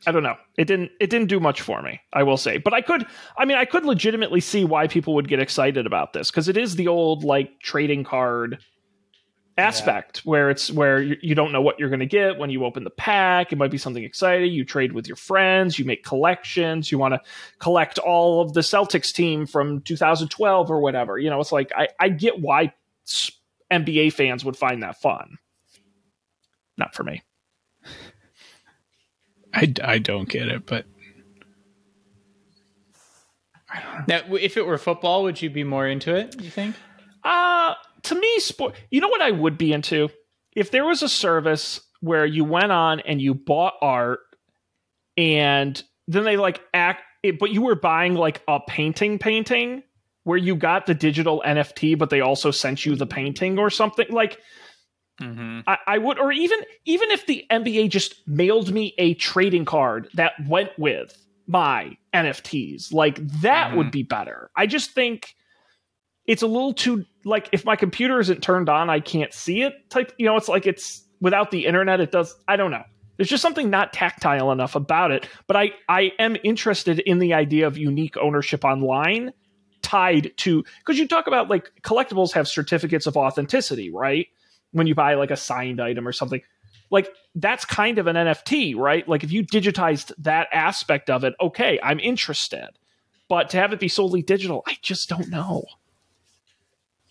[0.07, 0.37] I don't know.
[0.57, 2.59] It didn't it didn't do much for me, I will say.
[2.59, 3.07] But I could
[3.37, 6.57] I mean I could legitimately see why people would get excited about this because it
[6.57, 8.59] is the old like trading card
[9.59, 12.64] aspect where it's where you, you don't know what you're going to get when you
[12.64, 13.52] open the pack.
[13.52, 14.52] It might be something exciting.
[14.52, 17.20] You trade with your friends, you make collections, you want to
[17.59, 21.18] collect all of the Celtics team from 2012 or whatever.
[21.18, 22.74] You know, it's like I I get why
[23.70, 25.38] NBA fans would find that fun.
[26.76, 27.22] Not for me.
[29.54, 30.84] I, I don't get it, but
[34.07, 36.40] Now, if it were football, would you be more into it?
[36.40, 36.76] You think?
[37.24, 37.74] Uh
[38.07, 38.74] to me, sport.
[38.90, 40.09] You know what I would be into
[40.54, 44.20] if there was a service where you went on and you bought art,
[45.16, 49.82] and then they like act, it, but you were buying like a painting, painting
[50.24, 54.07] where you got the digital NFT, but they also sent you the painting or something.
[54.11, 54.38] Like
[55.20, 55.61] Mm-hmm.
[55.66, 60.11] I, I would, or even even if the NBA just mailed me a trading card
[60.12, 63.76] that went with my NFTs, like that Mhm.
[63.78, 64.50] would be better.
[64.54, 65.34] I just think
[66.26, 69.91] it's a little too like if my computer isn't turned on, I can't see it.
[69.91, 72.35] Type, you know, it's like it's without the internet, it does.
[72.47, 72.85] I don't know.
[73.16, 75.29] There's just something not tactile enough about it.
[75.49, 79.33] But I I am interested in the idea of unique ownership online
[79.83, 84.29] tied to because you talk about like collectibles have certificates of authenticity, right?
[84.70, 86.43] When you buy like a signed item or something,
[86.91, 89.07] like that's kind of an NFT, right?
[89.09, 92.68] Like if you digitized that aspect of it, okay, I'm interested.
[93.29, 95.64] But to have it be solely digital, I just don't know.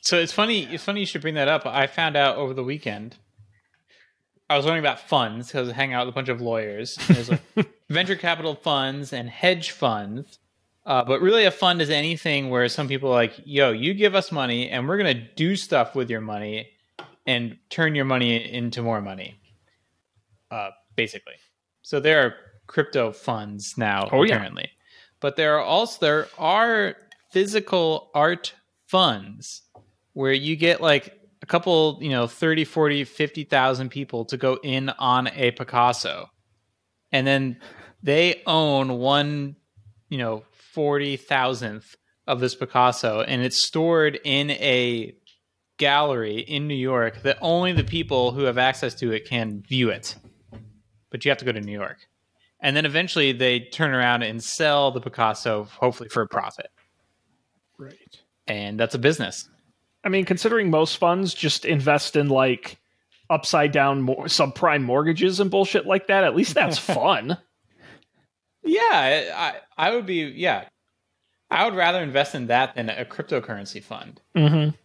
[0.05, 0.63] So it's funny.
[0.71, 1.65] It's funny you should bring that up.
[1.65, 3.17] I found out over the weekend.
[4.47, 6.95] I was learning about funds because I was hanging out with a bunch of lawyers.
[7.07, 7.41] There's like
[7.89, 10.37] venture capital funds and hedge funds.
[10.85, 14.13] Uh, but really, a fund is anything where some people are like, "Yo, you give
[14.13, 16.69] us money, and we're gonna do stuff with your money,
[17.25, 19.39] and turn your money into more money."
[20.51, 21.33] Uh, basically,
[21.81, 22.35] so there are
[22.67, 24.35] crypto funds now Oh, yeah.
[24.35, 24.69] apparently,
[25.19, 26.95] but there are also there are
[27.31, 28.53] physical art
[28.85, 29.63] funds
[30.15, 34.89] where you get like a couple, you know, 30, 40, 50,000 people to go in
[34.89, 36.29] on a Picasso.
[37.11, 37.59] And then
[38.01, 39.57] they own one,
[40.09, 40.43] you know,
[40.75, 41.95] 40,000th
[42.27, 45.13] of this Picasso and it's stored in a
[45.77, 49.89] gallery in New York that only the people who have access to it can view
[49.89, 50.15] it.
[51.11, 51.97] But you have to go to New York.
[52.61, 56.67] And then eventually they turn around and sell the Picasso hopefully for a profit.
[57.77, 58.21] Right.
[58.47, 59.49] And that's a business.
[60.05, 62.77] I mean, considering most funds just invest in like
[63.29, 67.37] upside down mor- subprime mortgages and bullshit like that, at least that's fun.
[68.63, 68.81] Yeah,
[69.35, 70.65] I I would be yeah.
[71.49, 74.21] I would rather invest in that than a cryptocurrency fund.
[74.35, 74.75] mm-hmm.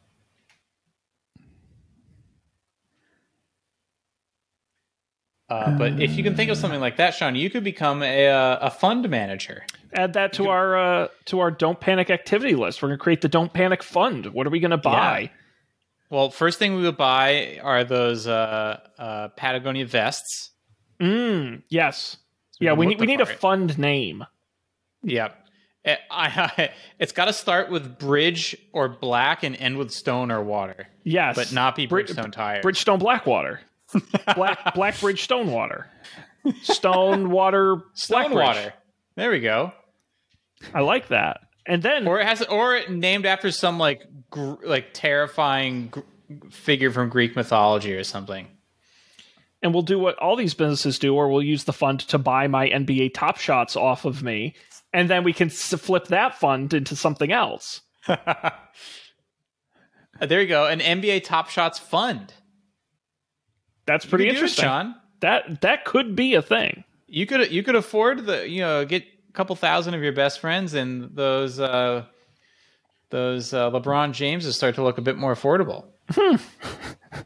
[5.48, 8.28] Uh, but if you can think of something like that, Sean, you could become a
[8.28, 9.64] uh, a fund manager.
[9.92, 12.82] Add that to our uh, to our don't panic activity list.
[12.82, 14.26] We're gonna create the don't panic fund.
[14.26, 15.30] What are we gonna buy?
[16.10, 20.50] Well, first thing we would buy are those uh, uh, Patagonia vests.
[21.00, 22.16] Mm, yes.
[22.60, 24.24] we Yeah, we need we need a fund name.
[25.02, 25.36] Yep.
[25.84, 26.26] Eh, I,
[26.58, 30.88] I, it's got to start with bridge or black and end with stone or water,
[31.04, 32.64] Yes, but not be Bri- Bridgestone tires.
[32.64, 33.60] Bridgestone Blackwater.
[34.36, 35.88] Black Black Bridge Stonewater.
[36.62, 38.36] Stonewater stone Blackbridge.
[38.46, 38.74] water.
[39.16, 39.72] There we go.
[40.74, 41.40] I like that.
[41.66, 46.00] And then or it has or named after some like gr- like terrifying gr-
[46.50, 48.46] figure from Greek mythology or something.
[49.62, 52.46] and we'll do what all these businesses do, or we'll use the fund to buy
[52.46, 54.54] my NBA Top Shots off of me,
[54.92, 57.82] and then we can s- flip that fund into something else.
[60.20, 62.34] There you go, an NBA Top Shots fund.
[63.86, 64.64] That's pretty do it, interesting.
[64.64, 64.94] Sean.
[65.20, 66.84] that that could be a thing.
[67.06, 70.74] You could you could afford the you know get couple thousand of your best friends
[70.74, 72.04] and those uh,
[73.10, 75.86] those uh, LeBron Jameses start to look a bit more affordable.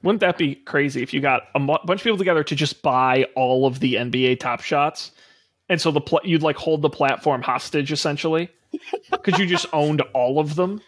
[0.03, 3.27] Wouldn't that be crazy if you got a bunch of people together to just buy
[3.35, 5.13] all of the NBA Top Shots,
[5.69, 8.51] and so the pl- you'd like hold the platform hostage essentially
[9.11, 10.81] because you just owned all of them,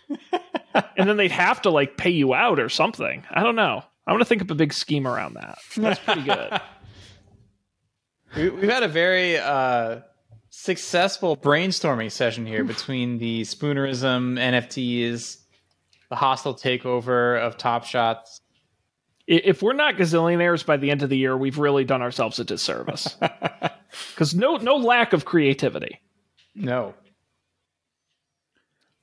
[0.74, 3.24] and then they'd have to like pay you out or something.
[3.30, 3.82] I don't know.
[4.06, 5.58] I'm gonna think up a big scheme around that.
[5.76, 6.60] That's pretty good.
[8.36, 10.00] We, we've had a very uh,
[10.60, 15.36] successful brainstorming session here between the Spoonerism NFTs,
[16.08, 18.40] the hostile takeover of Top Shots.
[19.26, 22.44] If we're not gazillionaires by the end of the year, we've really done ourselves a
[22.44, 23.16] disservice.
[24.10, 26.00] Because no, no lack of creativity.
[26.54, 26.92] No.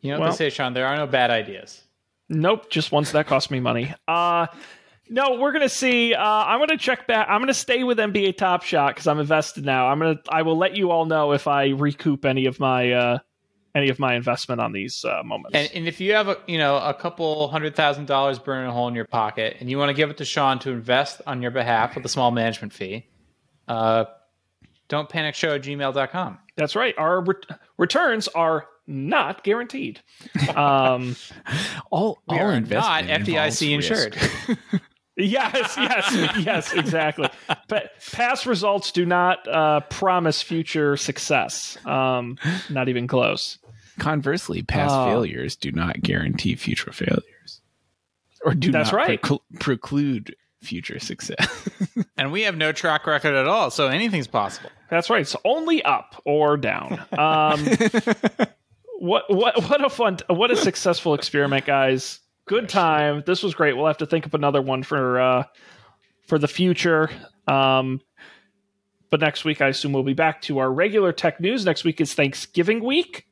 [0.02, 0.74] You know what Well- they say, Sean?
[0.74, 1.82] There are no bad ideas.
[2.30, 3.92] Nope, just ones that cost me money.
[4.08, 4.48] Uh
[5.10, 6.14] no, we're gonna see.
[6.14, 7.28] Uh, I'm gonna check back.
[7.30, 9.88] I'm gonna stay with NBA Top Shot because I'm invested now.
[9.88, 10.20] I'm gonna.
[10.30, 13.18] I will let you all know if I recoup any of my uh,
[13.76, 15.56] any of my investment on these uh, moments.
[15.56, 18.72] And, and if you have a you know a couple hundred thousand dollars burning a
[18.72, 21.42] hole in your pocket, and you want to give it to Sean to invest on
[21.42, 23.08] your behalf with a small management fee,
[23.68, 24.06] uh,
[24.88, 26.40] don't panic show at gmail.com.
[26.56, 26.94] That's right.
[26.98, 27.46] Our ret-
[27.78, 30.02] returns are not guaranteed.
[30.56, 31.16] Um,
[31.90, 34.18] All We all are investment not FDIC involves insured.
[35.18, 35.32] risk.
[35.32, 37.30] yes, yes, yes, exactly.
[37.68, 41.78] But past results do not uh, promise future success.
[41.86, 42.38] Um,
[42.70, 43.58] not even close.
[44.00, 45.06] Conversely, past Oh.
[45.06, 47.62] failures do not guarantee future failures,
[48.44, 49.22] or do That's not right.
[49.22, 51.70] preclu- preclude future success.
[52.18, 54.72] and we have no track record at all, so anything's possible.
[54.90, 55.22] That's right.
[55.22, 57.00] It's only up or down.
[57.12, 57.64] Um,
[59.00, 62.20] what what what a fun what a successful experiment, guys.
[62.46, 63.24] Good time.
[63.26, 63.76] This was great.
[63.78, 65.44] We'll have to think up another one for uh
[66.28, 67.10] for the future.
[67.48, 68.02] Um
[69.10, 71.66] but next week I assume we'll be back to our regular tech news.
[71.66, 73.26] Next week is Thanksgiving week.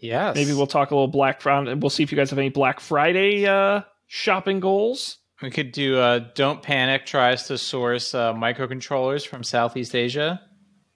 [0.00, 0.34] Yes.
[0.34, 1.74] Maybe we'll talk a little Black Friday.
[1.74, 5.18] We'll see if you guys have any Black Friday uh, shopping goals.
[5.42, 10.40] We could do uh, Don't Panic tries to source uh, microcontrollers from Southeast Asia.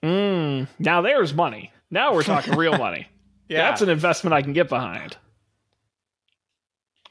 [0.02, 1.70] Mm, now there's money.
[1.90, 3.08] Now we're talking real money.
[3.46, 3.68] Yeah.
[3.68, 5.18] That's an investment I can get behind.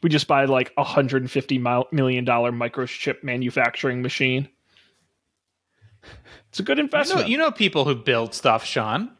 [0.04, 4.50] We just buy like a hundred and fifty million dollar microchip manufacturing machine.
[6.50, 7.30] It's a good you know, investment.
[7.30, 9.12] you know people who build stuff, Sean.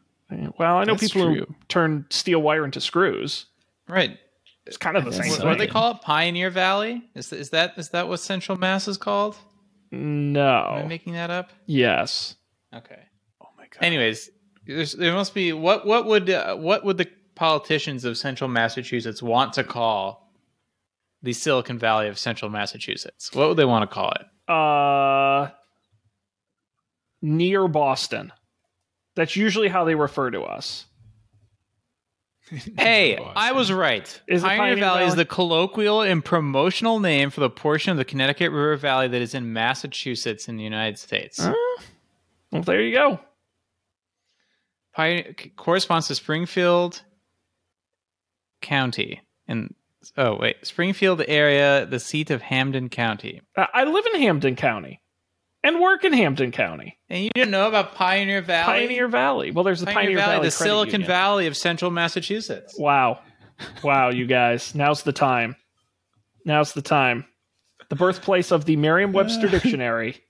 [0.58, 3.46] well, I know That's people who turn steel wire into screws.
[3.88, 4.18] Right.
[4.66, 5.46] It's kind of the same What, thing.
[5.46, 6.00] what do they call it?
[6.02, 7.02] Pioneer Valley?
[7.14, 9.36] Is, is that is that what Central Mass is called?
[9.90, 10.76] No.
[10.76, 11.50] Am I making that up?
[11.66, 12.36] Yes.
[12.74, 13.00] Okay.
[13.42, 13.82] Oh my god.
[13.82, 14.30] Anyways,
[14.66, 19.22] there's, there must be what what would uh, what would the politicians of Central Massachusetts
[19.22, 20.23] want to call
[21.24, 23.30] the Silicon Valley of Central Massachusetts?
[23.32, 24.50] What would they want to call it?
[24.52, 25.50] Uh,
[27.22, 28.30] near Boston.
[29.16, 30.86] That's usually how they refer to us.
[32.76, 33.32] Hey, Boston.
[33.36, 34.20] I was right.
[34.28, 38.04] Is Pioneer, Pioneer Valley, is the colloquial and promotional name for the portion of the
[38.04, 41.40] Connecticut River Valley that is in Massachusetts in the United States.
[41.40, 41.54] Uh,
[42.52, 43.18] well, there you go.
[44.94, 47.00] Pioneer corresponds to Springfield
[48.60, 49.74] County and
[50.16, 53.40] oh wait, Springfield area, the seat of Hampden County.
[53.56, 55.00] Uh, I live in Hampden County
[55.64, 56.98] and work in Hampden County.
[57.08, 58.86] And you didn't know about Pioneer Valley?
[58.86, 59.50] Pioneer Valley.
[59.50, 61.08] Well, there's the Pioneer, Pioneer, Valley, Valley, the Silicon Union.
[61.08, 62.78] Valley of Central Massachusetts.
[62.78, 63.20] Wow.
[63.82, 64.74] Wow, you guys.
[64.74, 65.56] Now's the time.
[66.44, 67.24] Now's the time.
[67.88, 70.20] The birthplace of the Merriam Webster Dictionary.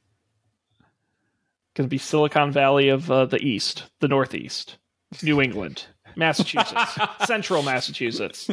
[1.74, 4.78] Going to be Silicon Valley of uh, the East, the Northeast,
[5.24, 8.48] New England, Massachusetts, Central Massachusetts,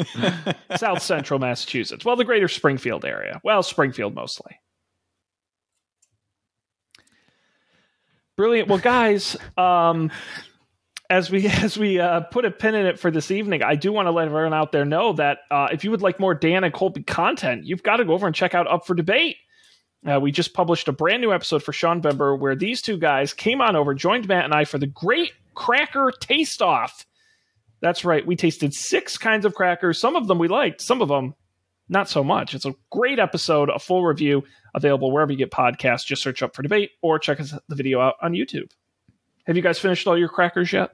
[0.78, 2.05] South Central Massachusetts.
[2.05, 3.39] Well, the greater Springfield area.
[3.43, 4.59] Well, Springfield mostly.
[8.38, 8.70] Brilliant.
[8.70, 10.12] Well, guys, um,
[11.12, 13.91] as we as we uh, put a pin in it for this evening, I do
[13.91, 16.64] want to let everyone out there know that uh, if you would like more Dan
[16.64, 19.38] and Colby content, you've got to go over and check out Up for Debate.
[20.09, 23.34] Uh, we just published a brand new episode for Sean Bember where these two guys
[23.34, 27.05] came on over, joined Matt and I for the Great Cracker Taste Off.
[27.82, 30.00] That's right, we tasted six kinds of crackers.
[30.00, 31.34] Some of them we liked, some of them
[31.90, 32.54] not so much.
[32.54, 36.06] It's a great episode, a full review available wherever you get podcasts.
[36.06, 38.70] Just search Up for Debate or check us- the video out on YouTube.
[39.46, 40.92] Have you guys finished all your crackers yet?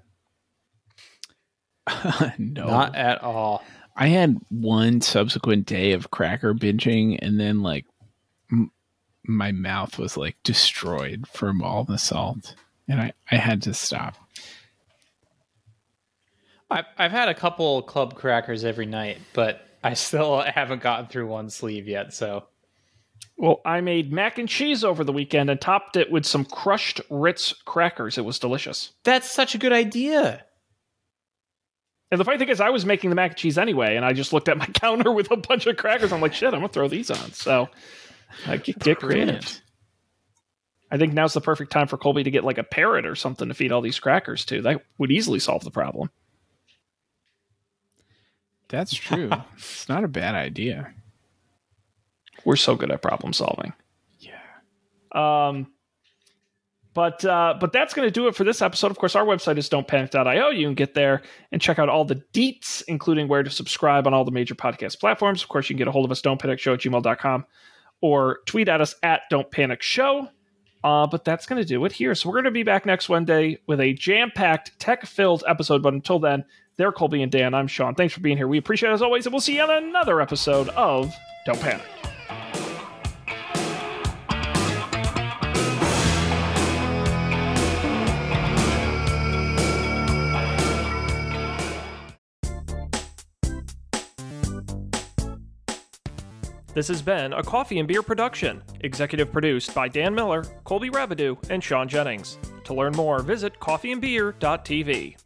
[2.38, 2.66] no.
[2.68, 3.64] Not at all.
[3.96, 7.86] I had one subsequent day of cracker binging, and then like
[8.52, 8.72] m-
[9.26, 12.56] my mouth was like destroyed from all the salt,
[12.88, 14.16] and I I had to stop.
[16.70, 21.28] I've, I've had a couple club crackers every night, but I still haven't gotten through
[21.28, 22.14] one sleeve yet.
[22.14, 22.46] So
[23.38, 27.02] Well, I made mac and cheese over the weekend and topped it with some crushed
[27.10, 28.18] Ritz crackers.
[28.18, 28.94] It was delicious.
[29.04, 30.44] that's such a good idea.
[32.10, 34.14] And the funny thing is, I was making the mac and cheese anyway, and I
[34.14, 36.14] just looked at my counter with a bunch of crackers.
[36.14, 37.34] I'm like, shit, I'm gonna throw these on.
[37.34, 37.68] So
[38.46, 39.62] I get, get creative.
[40.90, 43.50] I think now's the perfect time for Colby to get like a parrot or something
[43.50, 44.62] to feed all these crackers to.
[44.62, 46.10] That would easily solve the problem.
[48.70, 49.30] That's true.
[49.56, 50.94] it's not a bad idea.
[52.46, 53.74] We're so good at problem solving.
[54.20, 54.40] Yeah.
[55.14, 55.68] Um,
[56.98, 58.90] but uh, but that's going to do it for this episode.
[58.90, 60.50] Of course, our website is don'tpanic.io.
[60.50, 61.22] You can get there
[61.52, 65.00] and check out all the deets, including where to subscribe on all the major podcast
[65.00, 65.44] platforms.
[65.44, 67.46] Of course, you can get a hold of us, don'tpanicshow at gmail.com,
[68.02, 70.28] or tweet at us at Don't Panic Show.
[70.84, 72.16] Uh, but that's going to do it here.
[72.16, 75.84] So we're going to be back next Wednesday with a jam-packed, tech-filled episode.
[75.84, 76.46] But until then,
[76.78, 77.54] they're Colby and Dan.
[77.54, 77.96] I'm Sean.
[77.96, 78.48] Thanks for being here.
[78.48, 81.14] We appreciate it as always, and we'll see you on another episode of
[81.46, 81.86] Don't Panic.
[96.74, 101.36] This has been a Coffee and Beer production, executive produced by Dan Miller, Colby Rabidou,
[101.50, 102.38] and Sean Jennings.
[102.66, 105.18] To learn more, visit coffeeandbeer.tv.